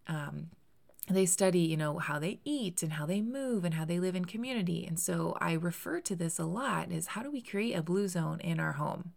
um, 0.07 0.51
they 1.09 1.27
study, 1.27 1.61
you 1.61 1.77
know, 1.77 1.99
how 1.99 2.19
they 2.19 2.39
eat 2.45 2.83
and 2.83 2.95
how 2.95 3.07
they 3.07 3.21
move 3.21 3.65
and 3.65 3.75
how 3.75 3.85
they 3.85 3.99
live 3.99 4.15
in 4.15 4.25
community. 4.25 4.87
And 4.87 4.99
so 4.99 5.37
I 5.41 5.53
refer 5.53 6.01
to 6.01 6.15
this 6.15 6.39
a 6.39 6.45
lot 6.45 6.93
is 6.93 7.09
how 7.09 7.23
do 7.23 7.31
we 7.31 7.43
create 7.43 7.75
a 7.75 7.83
blue 7.83 8.09
zone 8.09 8.41
in 8.41 8.61
our 8.61 8.73
home? 8.73 9.13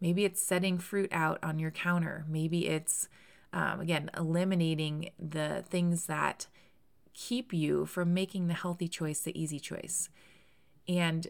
Maybe 0.00 0.24
it's 0.24 0.42
setting 0.42 0.78
fruit 0.78 1.10
out 1.12 1.38
on 1.42 1.58
your 1.58 1.70
counter. 1.70 2.24
Maybe 2.28 2.66
it's 2.66 3.08
um, 3.54 3.80
again, 3.80 4.10
eliminating 4.16 5.10
the 5.16 5.64
things 5.70 6.06
that 6.06 6.48
keep 7.14 7.52
you 7.52 7.86
from 7.86 8.12
making 8.12 8.48
the 8.48 8.54
healthy 8.54 8.88
choice 8.88 9.20
the 9.20 9.40
easy 9.40 9.60
choice. 9.60 10.08
And 10.88 11.28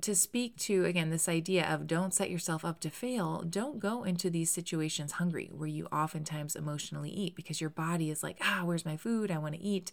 to 0.00 0.14
speak 0.14 0.56
to, 0.56 0.84
again, 0.84 1.10
this 1.10 1.28
idea 1.28 1.66
of 1.66 1.86
don't 1.86 2.14
set 2.14 2.30
yourself 2.30 2.64
up 2.64 2.80
to 2.80 2.90
fail, 2.90 3.42
don't 3.48 3.80
go 3.80 4.04
into 4.04 4.30
these 4.30 4.50
situations 4.50 5.12
hungry 5.12 5.50
where 5.52 5.68
you 5.68 5.86
oftentimes 5.86 6.54
emotionally 6.54 7.10
eat 7.10 7.34
because 7.34 7.60
your 7.60 7.70
body 7.70 8.10
is 8.10 8.22
like, 8.22 8.38
ah, 8.40 8.62
where's 8.64 8.86
my 8.86 8.96
food? 8.96 9.30
I 9.30 9.38
want 9.38 9.54
to 9.54 9.60
eat. 9.60 9.90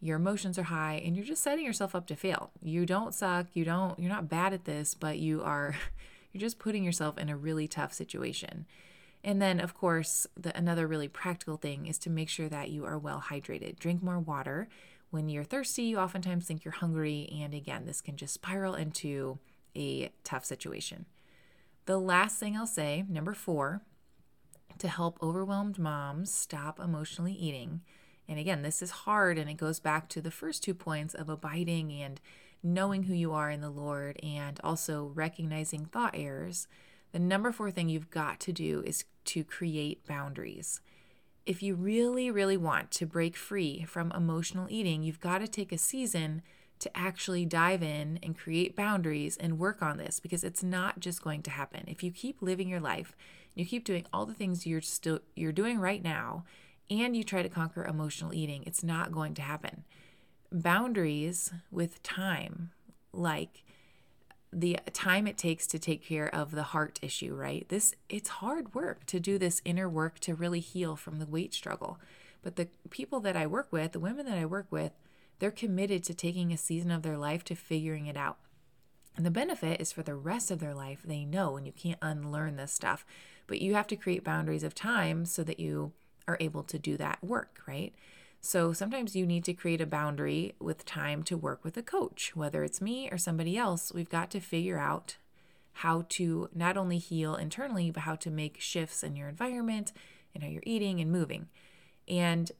Your 0.00 0.16
emotions 0.16 0.58
are 0.58 0.64
high 0.64 1.02
and 1.04 1.16
you're 1.16 1.26
just 1.26 1.42
setting 1.42 1.64
yourself 1.64 1.94
up 1.96 2.06
to 2.06 2.14
fail. 2.14 2.50
You 2.62 2.86
don't 2.86 3.12
suck. 3.12 3.46
You 3.54 3.64
don't, 3.64 3.98
you're 3.98 4.12
not 4.12 4.28
bad 4.28 4.52
at 4.52 4.64
this, 4.64 4.94
but 4.94 5.18
you 5.18 5.42
are, 5.42 5.74
you're 6.32 6.40
just 6.40 6.60
putting 6.60 6.84
yourself 6.84 7.18
in 7.18 7.28
a 7.28 7.36
really 7.36 7.66
tough 7.66 7.92
situation. 7.92 8.64
And 9.24 9.42
then, 9.42 9.58
of 9.58 9.74
course, 9.74 10.28
the, 10.36 10.56
another 10.56 10.86
really 10.86 11.08
practical 11.08 11.56
thing 11.56 11.86
is 11.86 11.98
to 11.98 12.10
make 12.10 12.28
sure 12.28 12.48
that 12.48 12.70
you 12.70 12.84
are 12.84 12.96
well 12.96 13.24
hydrated. 13.28 13.80
Drink 13.80 14.04
more 14.04 14.20
water. 14.20 14.68
When 15.10 15.28
you're 15.28 15.42
thirsty, 15.42 15.82
you 15.82 15.98
oftentimes 15.98 16.46
think 16.46 16.64
you're 16.64 16.72
hungry. 16.72 17.28
And 17.42 17.52
again, 17.52 17.86
this 17.86 18.00
can 18.00 18.16
just 18.16 18.34
spiral 18.34 18.76
into 18.76 19.40
a 19.78 20.10
tough 20.24 20.44
situation. 20.44 21.06
The 21.86 21.98
last 21.98 22.38
thing 22.38 22.56
I'll 22.56 22.66
say, 22.66 23.04
number 23.08 23.32
four, 23.32 23.82
to 24.78 24.88
help 24.88 25.18
overwhelmed 25.22 25.78
moms 25.78 26.32
stop 26.32 26.78
emotionally 26.78 27.32
eating. 27.32 27.80
And 28.28 28.38
again, 28.38 28.62
this 28.62 28.82
is 28.82 28.90
hard 28.90 29.38
and 29.38 29.48
it 29.48 29.56
goes 29.56 29.80
back 29.80 30.08
to 30.10 30.20
the 30.20 30.30
first 30.30 30.62
two 30.62 30.74
points 30.74 31.14
of 31.14 31.28
abiding 31.28 31.92
and 31.92 32.20
knowing 32.62 33.04
who 33.04 33.14
you 33.14 33.32
are 33.32 33.50
in 33.50 33.60
the 33.60 33.70
Lord 33.70 34.18
and 34.22 34.60
also 34.62 35.12
recognizing 35.14 35.86
thought 35.86 36.14
errors 36.14 36.68
the 37.12 37.18
number 37.18 37.52
four 37.52 37.70
thing 37.70 37.88
you've 37.88 38.10
got 38.10 38.38
to 38.40 38.52
do 38.52 38.82
is 38.84 39.04
to 39.26 39.44
create 39.44 40.06
boundaries. 40.06 40.80
If 41.46 41.62
you 41.62 41.74
really, 41.74 42.30
really 42.30 42.58
want 42.58 42.90
to 42.92 43.06
break 43.06 43.36
free 43.36 43.84
from 43.84 44.12
emotional 44.12 44.66
eating, 44.68 45.02
you've 45.02 45.20
got 45.20 45.38
to 45.38 45.48
take 45.48 45.72
a 45.72 45.78
season 45.78 46.42
to 46.80 46.96
actually 46.96 47.44
dive 47.44 47.82
in 47.82 48.18
and 48.22 48.38
create 48.38 48.76
boundaries 48.76 49.36
and 49.36 49.58
work 49.58 49.82
on 49.82 49.96
this 49.96 50.20
because 50.20 50.44
it's 50.44 50.62
not 50.62 51.00
just 51.00 51.22
going 51.22 51.42
to 51.42 51.50
happen. 51.50 51.84
If 51.86 52.02
you 52.02 52.10
keep 52.10 52.40
living 52.40 52.68
your 52.68 52.80
life, 52.80 53.16
you 53.54 53.64
keep 53.64 53.84
doing 53.84 54.06
all 54.12 54.26
the 54.26 54.34
things 54.34 54.66
you're 54.66 54.80
still 54.80 55.20
you're 55.34 55.52
doing 55.52 55.78
right 55.78 56.02
now 56.02 56.44
and 56.90 57.16
you 57.16 57.24
try 57.24 57.42
to 57.42 57.48
conquer 57.48 57.84
emotional 57.84 58.32
eating, 58.32 58.62
it's 58.66 58.82
not 58.82 59.12
going 59.12 59.34
to 59.34 59.42
happen. 59.42 59.84
Boundaries 60.50 61.52
with 61.70 62.02
time, 62.02 62.70
like 63.12 63.64
the 64.52 64.78
time 64.92 65.26
it 65.26 65.36
takes 65.36 65.66
to 65.66 65.78
take 65.78 66.02
care 66.02 66.34
of 66.34 66.52
the 66.52 66.62
heart 66.62 66.98
issue, 67.02 67.34
right? 67.34 67.68
This 67.68 67.94
it's 68.08 68.28
hard 68.28 68.74
work 68.74 69.04
to 69.06 69.20
do 69.20 69.38
this 69.38 69.60
inner 69.64 69.88
work 69.88 70.18
to 70.20 70.34
really 70.34 70.60
heal 70.60 70.96
from 70.96 71.18
the 71.18 71.26
weight 71.26 71.52
struggle. 71.52 71.98
But 72.42 72.56
the 72.56 72.68
people 72.88 73.20
that 73.20 73.36
I 73.36 73.46
work 73.46 73.68
with, 73.70 73.92
the 73.92 74.00
women 74.00 74.24
that 74.26 74.38
I 74.38 74.46
work 74.46 74.68
with, 74.70 74.92
they're 75.38 75.50
committed 75.50 76.04
to 76.04 76.14
taking 76.14 76.52
a 76.52 76.56
season 76.56 76.90
of 76.90 77.02
their 77.02 77.18
life 77.18 77.44
to 77.44 77.54
figuring 77.54 78.06
it 78.06 78.16
out. 78.16 78.38
And 79.16 79.26
the 79.26 79.30
benefit 79.30 79.80
is 79.80 79.92
for 79.92 80.02
the 80.02 80.14
rest 80.14 80.50
of 80.50 80.60
their 80.60 80.74
life, 80.74 81.00
they 81.04 81.24
know, 81.24 81.56
and 81.56 81.66
you 81.66 81.72
can't 81.72 81.98
unlearn 82.00 82.56
this 82.56 82.72
stuff. 82.72 83.04
But 83.46 83.60
you 83.60 83.74
have 83.74 83.86
to 83.88 83.96
create 83.96 84.22
boundaries 84.22 84.62
of 84.62 84.74
time 84.74 85.24
so 85.24 85.42
that 85.42 85.58
you 85.58 85.92
are 86.28 86.36
able 86.38 86.62
to 86.64 86.78
do 86.78 86.96
that 86.98 87.18
work, 87.22 87.60
right? 87.66 87.94
So 88.40 88.72
sometimes 88.72 89.16
you 89.16 89.26
need 89.26 89.44
to 89.44 89.54
create 89.54 89.80
a 89.80 89.86
boundary 89.86 90.54
with 90.60 90.84
time 90.84 91.22
to 91.24 91.36
work 91.36 91.64
with 91.64 91.76
a 91.76 91.82
coach, 91.82 92.36
whether 92.36 92.62
it's 92.62 92.80
me 92.80 93.08
or 93.10 93.18
somebody 93.18 93.56
else. 93.56 93.92
We've 93.92 94.08
got 94.08 94.30
to 94.30 94.40
figure 94.40 94.78
out 94.78 95.16
how 95.72 96.04
to 96.10 96.48
not 96.54 96.76
only 96.76 96.98
heal 96.98 97.34
internally, 97.34 97.90
but 97.90 98.02
how 98.02 98.14
to 98.16 98.30
make 98.30 98.60
shifts 98.60 99.02
in 99.02 99.16
your 99.16 99.28
environment 99.28 99.92
and 100.34 100.44
how 100.44 100.50
you're 100.50 100.62
eating 100.64 101.00
and 101.00 101.10
moving. 101.10 101.48
And 102.06 102.52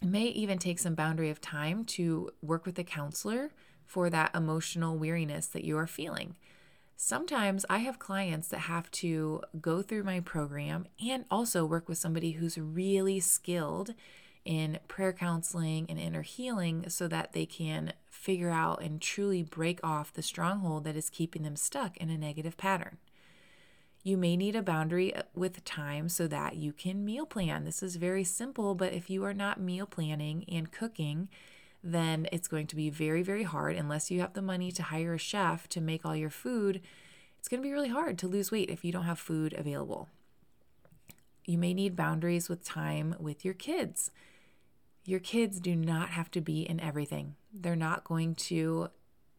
it 0.00 0.08
may 0.08 0.24
even 0.26 0.58
take 0.58 0.78
some 0.78 0.94
boundary 0.94 1.30
of 1.30 1.40
time 1.40 1.84
to 1.84 2.30
work 2.42 2.66
with 2.66 2.78
a 2.78 2.84
counselor 2.84 3.50
for 3.84 4.10
that 4.10 4.34
emotional 4.34 4.96
weariness 4.96 5.46
that 5.48 5.64
you 5.64 5.76
are 5.78 5.86
feeling. 5.86 6.36
Sometimes 6.96 7.64
I 7.70 7.78
have 7.78 7.98
clients 7.98 8.48
that 8.48 8.58
have 8.60 8.90
to 8.92 9.42
go 9.60 9.82
through 9.82 10.02
my 10.02 10.20
program 10.20 10.86
and 11.04 11.24
also 11.30 11.64
work 11.64 11.88
with 11.88 11.98
somebody 11.98 12.32
who's 12.32 12.58
really 12.58 13.20
skilled 13.20 13.94
in 14.44 14.78
prayer 14.88 15.12
counseling 15.12 15.86
and 15.88 15.98
inner 15.98 16.22
healing 16.22 16.88
so 16.88 17.06
that 17.06 17.32
they 17.34 17.46
can 17.46 17.92
figure 18.10 18.50
out 18.50 18.82
and 18.82 19.00
truly 19.00 19.42
break 19.42 19.78
off 19.84 20.12
the 20.12 20.22
stronghold 20.22 20.84
that 20.84 20.96
is 20.96 21.10
keeping 21.10 21.42
them 21.42 21.54
stuck 21.54 21.96
in 21.98 22.10
a 22.10 22.18
negative 22.18 22.56
pattern. 22.56 22.98
You 24.02 24.16
may 24.16 24.36
need 24.36 24.54
a 24.54 24.62
boundary 24.62 25.14
uh, 25.14 25.22
with 25.34 25.64
time 25.64 26.08
so 26.08 26.26
that 26.28 26.56
you 26.56 26.72
can 26.72 27.04
meal 27.04 27.26
plan. 27.26 27.64
This 27.64 27.82
is 27.82 27.96
very 27.96 28.24
simple, 28.24 28.74
but 28.74 28.92
if 28.92 29.10
you 29.10 29.24
are 29.24 29.34
not 29.34 29.60
meal 29.60 29.86
planning 29.86 30.44
and 30.48 30.70
cooking, 30.70 31.28
then 31.82 32.26
it's 32.32 32.48
going 32.48 32.66
to 32.68 32.76
be 32.76 32.90
very, 32.90 33.22
very 33.22 33.42
hard 33.42 33.76
unless 33.76 34.10
you 34.10 34.20
have 34.20 34.34
the 34.34 34.42
money 34.42 34.70
to 34.72 34.82
hire 34.84 35.14
a 35.14 35.18
chef 35.18 35.68
to 35.70 35.80
make 35.80 36.04
all 36.04 36.16
your 36.16 36.30
food. 36.30 36.80
It's 37.38 37.48
going 37.48 37.62
to 37.62 37.66
be 37.66 37.72
really 37.72 37.88
hard 37.88 38.18
to 38.18 38.28
lose 38.28 38.50
weight 38.50 38.70
if 38.70 38.84
you 38.84 38.92
don't 38.92 39.04
have 39.04 39.18
food 39.18 39.52
available. 39.52 40.08
You 41.44 41.58
may 41.58 41.72
need 41.72 41.96
boundaries 41.96 42.48
with 42.48 42.64
time 42.64 43.14
with 43.18 43.44
your 43.44 43.54
kids. 43.54 44.10
Your 45.04 45.20
kids 45.20 45.60
do 45.60 45.74
not 45.74 46.10
have 46.10 46.30
to 46.32 46.40
be 46.40 46.62
in 46.62 46.80
everything. 46.80 47.36
They're 47.52 47.76
not 47.76 48.04
going 48.04 48.34
to 48.34 48.90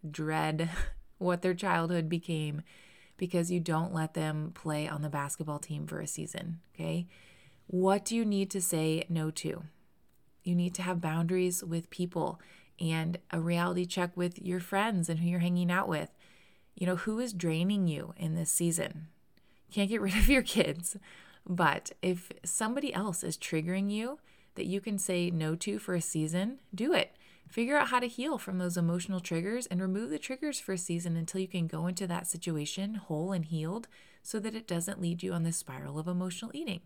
dread 0.09 0.69
what 1.17 1.41
their 1.41 1.53
childhood 1.53 2.09
became 2.09 2.63
because 3.19 3.51
you 3.51 3.59
don't 3.59 3.93
let 3.93 4.15
them 4.15 4.51
play 4.55 4.87
on 4.87 5.03
the 5.03 5.09
basketball 5.09 5.59
team 5.59 5.85
for 5.85 5.99
a 5.99 6.07
season. 6.07 6.61
Okay. 6.73 7.05
What 7.67 8.03
do 8.05 8.15
you 8.15 8.25
need 8.25 8.49
to 8.51 8.61
say 8.61 9.05
no 9.09 9.29
to? 9.29 9.63
You 10.43 10.55
need 10.55 10.73
to 10.75 10.81
have 10.81 11.01
boundaries 11.01 11.63
with 11.63 11.91
people 11.91 12.41
and 12.79 13.19
a 13.29 13.39
reality 13.39 13.85
check 13.85 14.15
with 14.15 14.41
your 14.41 14.59
friends 14.59 15.09
and 15.09 15.19
who 15.19 15.27
you're 15.27 15.39
hanging 15.39 15.69
out 15.69 15.87
with. 15.87 16.09
You 16.75 16.87
know, 16.87 16.95
who 16.95 17.19
is 17.19 17.33
draining 17.33 17.87
you 17.87 18.13
in 18.17 18.33
this 18.33 18.49
season? 18.49 19.07
Can't 19.71 19.89
get 19.89 20.01
rid 20.01 20.15
of 20.15 20.29
your 20.29 20.41
kids, 20.41 20.97
but 21.45 21.91
if 22.01 22.31
somebody 22.43 22.93
else 22.93 23.23
is 23.23 23.37
triggering 23.37 23.91
you 23.91 24.17
that 24.55 24.65
you 24.65 24.81
can 24.81 24.97
say 24.97 25.29
no 25.29 25.55
to 25.55 25.77
for 25.77 25.93
a 25.93 26.01
season, 26.01 26.59
do 26.73 26.93
it. 26.93 27.15
Figure 27.49 27.75
out 27.75 27.87
how 27.87 27.99
to 27.99 28.07
heal 28.07 28.37
from 28.37 28.59
those 28.59 28.77
emotional 28.77 29.19
triggers 29.19 29.65
and 29.65 29.81
remove 29.81 30.11
the 30.11 30.19
triggers 30.19 30.59
for 30.59 30.73
a 30.73 30.77
season 30.77 31.17
until 31.17 31.41
you 31.41 31.47
can 31.47 31.65
go 31.65 31.87
into 31.87 32.05
that 32.05 32.27
situation 32.27 32.93
whole 32.93 33.31
and 33.31 33.45
healed 33.45 33.87
so 34.21 34.39
that 34.39 34.53
it 34.53 34.67
doesn't 34.67 35.01
lead 35.01 35.23
you 35.23 35.33
on 35.33 35.41
this 35.41 35.57
spiral 35.57 35.97
of 35.97 36.07
emotional 36.07 36.51
eating. 36.53 36.81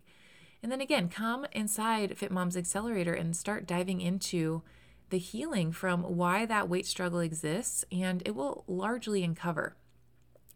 And 0.62 0.72
then 0.72 0.80
again, 0.80 1.10
come 1.10 1.44
inside 1.52 2.16
Fit 2.16 2.30
Moms 2.30 2.56
Accelerator 2.56 3.12
and 3.12 3.36
start 3.36 3.66
diving 3.66 4.00
into 4.00 4.62
the 5.10 5.18
healing 5.18 5.70
from 5.70 6.02
why 6.02 6.46
that 6.46 6.70
weight 6.70 6.86
struggle 6.86 7.20
exists, 7.20 7.84
and 7.92 8.22
it 8.24 8.34
will 8.34 8.64
largely 8.66 9.22
uncover 9.22 9.76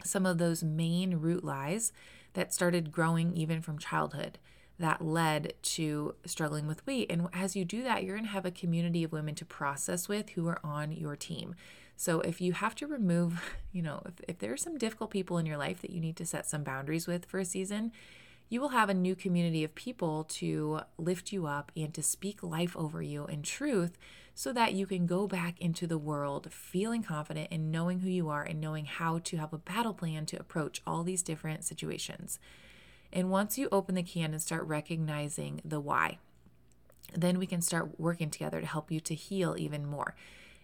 some 0.04 0.24
of 0.24 0.38
those 0.38 0.64
main 0.64 1.16
root 1.16 1.44
lies 1.44 1.92
that 2.32 2.54
started 2.54 2.90
growing 2.90 3.36
even 3.36 3.60
from 3.60 3.78
childhood 3.78 4.38
that 4.78 5.04
led 5.04 5.54
to 5.62 6.14
struggling 6.24 6.66
with 6.66 6.86
weight. 6.86 7.10
And 7.10 7.28
as 7.32 7.56
you 7.56 7.64
do 7.64 7.82
that, 7.82 8.04
you're 8.04 8.16
going 8.16 8.26
to 8.26 8.32
have 8.32 8.46
a 8.46 8.50
community 8.50 9.02
of 9.02 9.12
women 9.12 9.34
to 9.36 9.44
process 9.44 10.08
with 10.08 10.30
who 10.30 10.46
are 10.48 10.60
on 10.62 10.92
your 10.92 11.16
team. 11.16 11.54
So 11.96 12.20
if 12.20 12.40
you 12.40 12.52
have 12.52 12.76
to 12.76 12.86
remove, 12.86 13.56
you 13.72 13.82
know, 13.82 14.02
if, 14.06 14.14
if 14.28 14.38
there 14.38 14.52
are 14.52 14.58
some 14.58 14.78
difficult 14.78 15.10
people 15.10 15.38
in 15.38 15.46
your 15.46 15.56
life 15.56 15.80
that 15.82 15.90
you 15.90 16.00
need 16.00 16.16
to 16.16 16.26
set 16.26 16.46
some 16.46 16.62
boundaries 16.62 17.06
with 17.06 17.26
for 17.26 17.40
a 17.40 17.44
season, 17.44 17.92
you 18.48 18.60
will 18.60 18.70
have 18.70 18.88
a 18.88 18.94
new 18.94 19.14
community 19.14 19.62
of 19.62 19.74
people 19.74 20.24
to 20.24 20.80
lift 20.96 21.32
you 21.32 21.46
up 21.46 21.70
and 21.76 21.92
to 21.92 22.02
speak 22.02 22.42
life 22.42 22.74
over 22.76 23.02
you 23.02 23.26
in 23.26 23.42
truth 23.42 23.98
so 24.34 24.52
that 24.52 24.72
you 24.72 24.86
can 24.86 25.04
go 25.04 25.26
back 25.26 25.60
into 25.60 25.86
the 25.86 25.98
world 25.98 26.50
feeling 26.52 27.02
confident 27.02 27.48
and 27.50 27.72
knowing 27.72 27.98
who 27.98 28.08
you 28.08 28.28
are 28.28 28.44
and 28.44 28.60
knowing 28.60 28.84
how 28.84 29.18
to 29.18 29.36
have 29.36 29.52
a 29.52 29.58
battle 29.58 29.92
plan 29.92 30.24
to 30.24 30.38
approach 30.38 30.80
all 30.86 31.02
these 31.02 31.22
different 31.22 31.64
situations. 31.64 32.38
And 33.12 33.30
once 33.30 33.58
you 33.58 33.68
open 33.72 33.94
the 33.94 34.02
can 34.02 34.32
and 34.32 34.42
start 34.42 34.64
recognizing 34.64 35.60
the 35.64 35.80
why, 35.80 36.18
then 37.14 37.38
we 37.38 37.46
can 37.46 37.62
start 37.62 37.98
working 37.98 38.30
together 38.30 38.60
to 38.60 38.66
help 38.66 38.90
you 38.90 39.00
to 39.00 39.14
heal 39.14 39.54
even 39.58 39.86
more. 39.86 40.14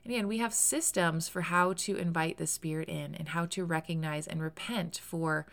And 0.05 0.13
again, 0.13 0.29
we 0.29 0.39
have 0.39 0.53
systems 0.53 1.29
for 1.29 1.43
how 1.43 1.73
to 1.73 1.97
invite 1.97 2.37
the 2.37 2.47
spirit 2.47 2.89
in 2.89 3.15
and 3.15 3.29
how 3.29 3.47
to 3.47 3.65
recognize 3.65 4.27
and 4.27 4.43
repent 4.43 5.01
for 5.03 5.47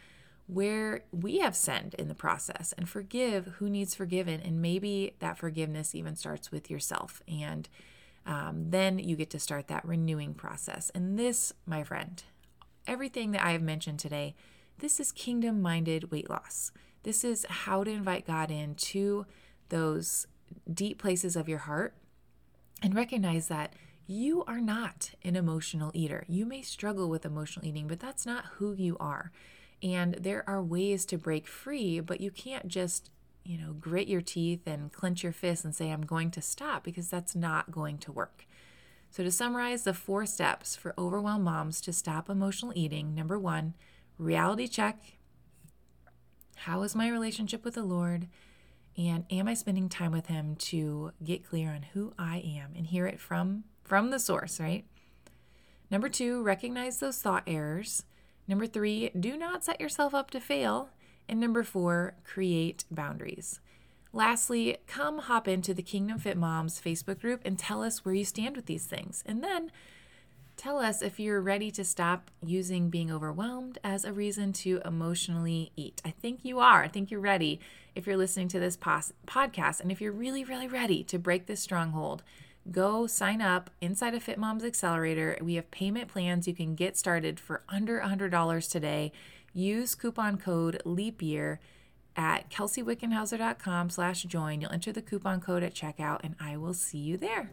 where 0.47 1.05
we 1.13 1.39
have 1.39 1.55
sinned 1.55 1.93
in 1.93 2.09
the 2.09 2.15
process 2.15 2.73
and 2.77 2.89
forgive 2.89 3.45
who 3.59 3.69
needs 3.69 3.95
forgiven. 3.95 4.41
And 4.41 4.61
maybe 4.61 5.13
that 5.19 5.37
forgiveness 5.37 5.95
even 5.95 6.17
starts 6.17 6.51
with 6.51 6.69
yourself. 6.69 7.23
And 7.27 7.69
um, 8.25 8.65
then 8.69 8.99
you 8.99 9.15
get 9.15 9.29
to 9.29 9.39
start 9.39 9.69
that 9.69 9.85
renewing 9.85 10.33
process. 10.33 10.91
And 10.93 11.17
this, 11.17 11.53
my 11.65 11.83
friend, 11.83 12.21
everything 12.85 13.31
that 13.31 13.45
I 13.45 13.53
have 13.53 13.61
mentioned 13.61 13.99
today, 13.99 14.35
this 14.81 14.99
is 14.99 15.11
kingdom 15.11 15.61
minded 15.61 16.11
weight 16.11 16.29
loss. 16.29 16.71
This 17.03 17.23
is 17.23 17.45
how 17.49 17.83
to 17.83 17.91
invite 17.91 18.27
God 18.27 18.51
into 18.51 19.25
those 19.69 20.27
deep 20.71 20.99
places 20.99 21.35
of 21.35 21.47
your 21.47 21.59
heart 21.59 21.95
and 22.81 22.93
recognize 22.93 23.47
that 23.47 23.73
you 24.07 24.43
are 24.45 24.59
not 24.59 25.11
an 25.23 25.35
emotional 25.35 25.91
eater. 25.93 26.25
You 26.27 26.45
may 26.45 26.63
struggle 26.63 27.09
with 27.09 27.25
emotional 27.25 27.65
eating, 27.65 27.87
but 27.87 27.99
that's 27.99 28.25
not 28.25 28.45
who 28.57 28.73
you 28.73 28.97
are. 28.99 29.31
And 29.83 30.15
there 30.15 30.43
are 30.47 30.61
ways 30.61 31.05
to 31.05 31.17
break 31.17 31.47
free, 31.47 31.99
but 31.99 32.19
you 32.19 32.31
can't 32.31 32.67
just, 32.67 33.09
you 33.45 33.57
know, 33.57 33.73
grit 33.73 34.07
your 34.07 34.21
teeth 34.21 34.67
and 34.67 34.91
clench 34.91 35.23
your 35.23 35.31
fists 35.31 35.63
and 35.63 35.73
say, 35.75 35.91
I'm 35.91 36.05
going 36.05 36.29
to 36.31 36.41
stop, 36.41 36.83
because 36.83 37.09
that's 37.09 37.35
not 37.35 37.71
going 37.71 37.97
to 37.99 38.11
work. 38.11 38.45
So, 39.09 39.23
to 39.23 39.31
summarize 39.31 39.83
the 39.83 39.93
four 39.93 40.25
steps 40.25 40.75
for 40.75 40.93
overwhelmed 40.97 41.45
moms 41.45 41.81
to 41.81 41.93
stop 41.93 42.29
emotional 42.29 42.73
eating 42.75 43.15
number 43.15 43.39
one, 43.39 43.73
reality 44.21 44.67
check. 44.67 45.01
How 46.55 46.83
is 46.83 46.95
my 46.95 47.09
relationship 47.09 47.65
with 47.65 47.73
the 47.73 47.83
Lord? 47.83 48.27
And 48.97 49.25
am 49.31 49.47
I 49.47 49.55
spending 49.55 49.89
time 49.89 50.11
with 50.11 50.27
Him 50.27 50.55
to 50.57 51.11
get 51.23 51.47
clear 51.47 51.69
on 51.71 51.83
who 51.93 52.13
I 52.19 52.37
am 52.37 52.73
and 52.75 52.85
hear 52.85 53.07
it 53.07 53.19
from, 53.19 53.63
from 53.83 54.11
the 54.11 54.19
source, 54.19 54.59
right? 54.59 54.85
Number 55.89 56.07
two, 56.07 56.43
recognize 56.43 56.99
those 56.99 57.19
thought 57.19 57.43
errors. 57.47 58.03
Number 58.47 58.67
three, 58.67 59.09
do 59.09 59.37
not 59.37 59.63
set 59.63 59.81
yourself 59.81 60.13
up 60.13 60.29
to 60.31 60.39
fail. 60.39 60.89
And 61.27 61.39
number 61.39 61.63
four, 61.63 62.15
create 62.23 62.85
boundaries. 62.91 63.59
Lastly, 64.13 64.77
come 64.87 65.19
hop 65.19 65.47
into 65.47 65.73
the 65.73 65.81
Kingdom 65.81 66.19
Fit 66.19 66.37
Moms 66.37 66.81
Facebook 66.81 67.21
group 67.21 67.41
and 67.45 67.57
tell 67.57 67.81
us 67.81 68.03
where 68.03 68.13
you 68.13 68.25
stand 68.25 68.55
with 68.55 68.65
these 68.65 68.85
things. 68.85 69.23
And 69.25 69.43
then 69.43 69.71
tell 70.61 70.77
us 70.77 71.01
if 71.01 71.19
you're 71.19 71.41
ready 71.41 71.71
to 71.71 71.83
stop 71.83 72.29
using 72.45 72.91
being 72.91 73.11
overwhelmed 73.11 73.79
as 73.83 74.05
a 74.05 74.13
reason 74.13 74.53
to 74.53 74.79
emotionally 74.85 75.71
eat. 75.75 75.99
I 76.05 76.11
think 76.11 76.45
you 76.45 76.59
are. 76.59 76.83
I 76.83 76.87
think 76.87 77.09
you're 77.09 77.19
ready 77.19 77.59
if 77.95 78.05
you're 78.05 78.15
listening 78.15 78.47
to 78.49 78.59
this 78.59 78.77
pos- 78.77 79.11
podcast. 79.25 79.79
And 79.79 79.91
if 79.91 79.99
you're 79.99 80.11
really, 80.11 80.43
really 80.43 80.67
ready 80.67 81.03
to 81.05 81.17
break 81.17 81.47
this 81.47 81.61
stronghold, 81.61 82.21
go 82.69 83.07
sign 83.07 83.41
up 83.41 83.71
inside 83.81 84.13
of 84.13 84.21
Fit 84.21 84.37
Moms 84.37 84.63
Accelerator. 84.63 85.35
We 85.41 85.55
have 85.55 85.71
payment 85.71 86.09
plans 86.09 86.47
you 86.47 86.53
can 86.53 86.75
get 86.75 86.95
started 86.95 87.39
for 87.39 87.63
under 87.67 87.99
$100 87.99 88.69
today. 88.69 89.11
Use 89.55 89.95
coupon 89.95 90.37
code 90.37 90.79
LEAP 90.85 91.23
YEAR 91.23 91.59
at 92.15 92.51
kelseywickenhauser.com 92.51 93.89
slash 93.89 94.21
join. 94.23 94.61
You'll 94.61 94.71
enter 94.71 94.91
the 94.91 95.01
coupon 95.01 95.41
code 95.41 95.63
at 95.63 95.73
checkout 95.73 96.19
and 96.23 96.35
I 96.39 96.55
will 96.55 96.75
see 96.75 96.99
you 96.99 97.17
there. 97.17 97.49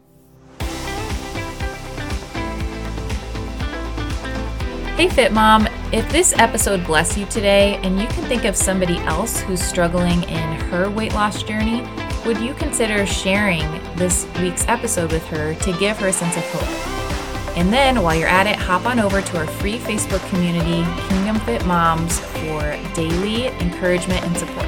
Hey 4.99 5.07
Fit 5.07 5.31
Mom, 5.31 5.65
if 5.93 6.11
this 6.11 6.33
episode 6.37 6.85
blessed 6.85 7.17
you 7.17 7.25
today 7.27 7.79
and 7.83 8.01
you 8.01 8.07
can 8.09 8.25
think 8.25 8.43
of 8.43 8.53
somebody 8.53 8.97
else 8.97 9.39
who's 9.39 9.61
struggling 9.61 10.23
in 10.23 10.59
her 10.65 10.89
weight 10.89 11.13
loss 11.13 11.41
journey, 11.41 11.87
would 12.25 12.37
you 12.41 12.53
consider 12.53 13.05
sharing 13.05 13.61
this 13.95 14.27
week's 14.41 14.67
episode 14.67 15.13
with 15.13 15.25
her 15.27 15.55
to 15.55 15.71
give 15.79 15.97
her 15.99 16.09
a 16.09 16.11
sense 16.11 16.35
of 16.35 16.43
hope? 16.47 17.57
And 17.57 17.71
then 17.71 18.01
while 18.01 18.13
you're 18.13 18.27
at 18.27 18.45
it, 18.45 18.57
hop 18.57 18.85
on 18.85 18.99
over 18.99 19.21
to 19.21 19.37
our 19.37 19.47
free 19.47 19.77
Facebook 19.77 20.29
community, 20.31 20.83
Kingdom 21.07 21.39
Fit 21.45 21.65
Moms, 21.65 22.19
for 22.19 22.77
daily 22.93 23.47
encouragement 23.61 24.25
and 24.25 24.35
support. 24.35 24.67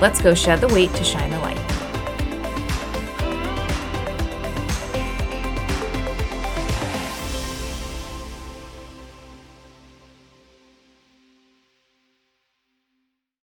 Let's 0.00 0.22
go 0.22 0.34
shed 0.34 0.60
the 0.60 0.68
weight 0.68 0.94
to 0.94 1.02
shine 1.02 1.32
the 1.32 1.38
light. 1.40 1.67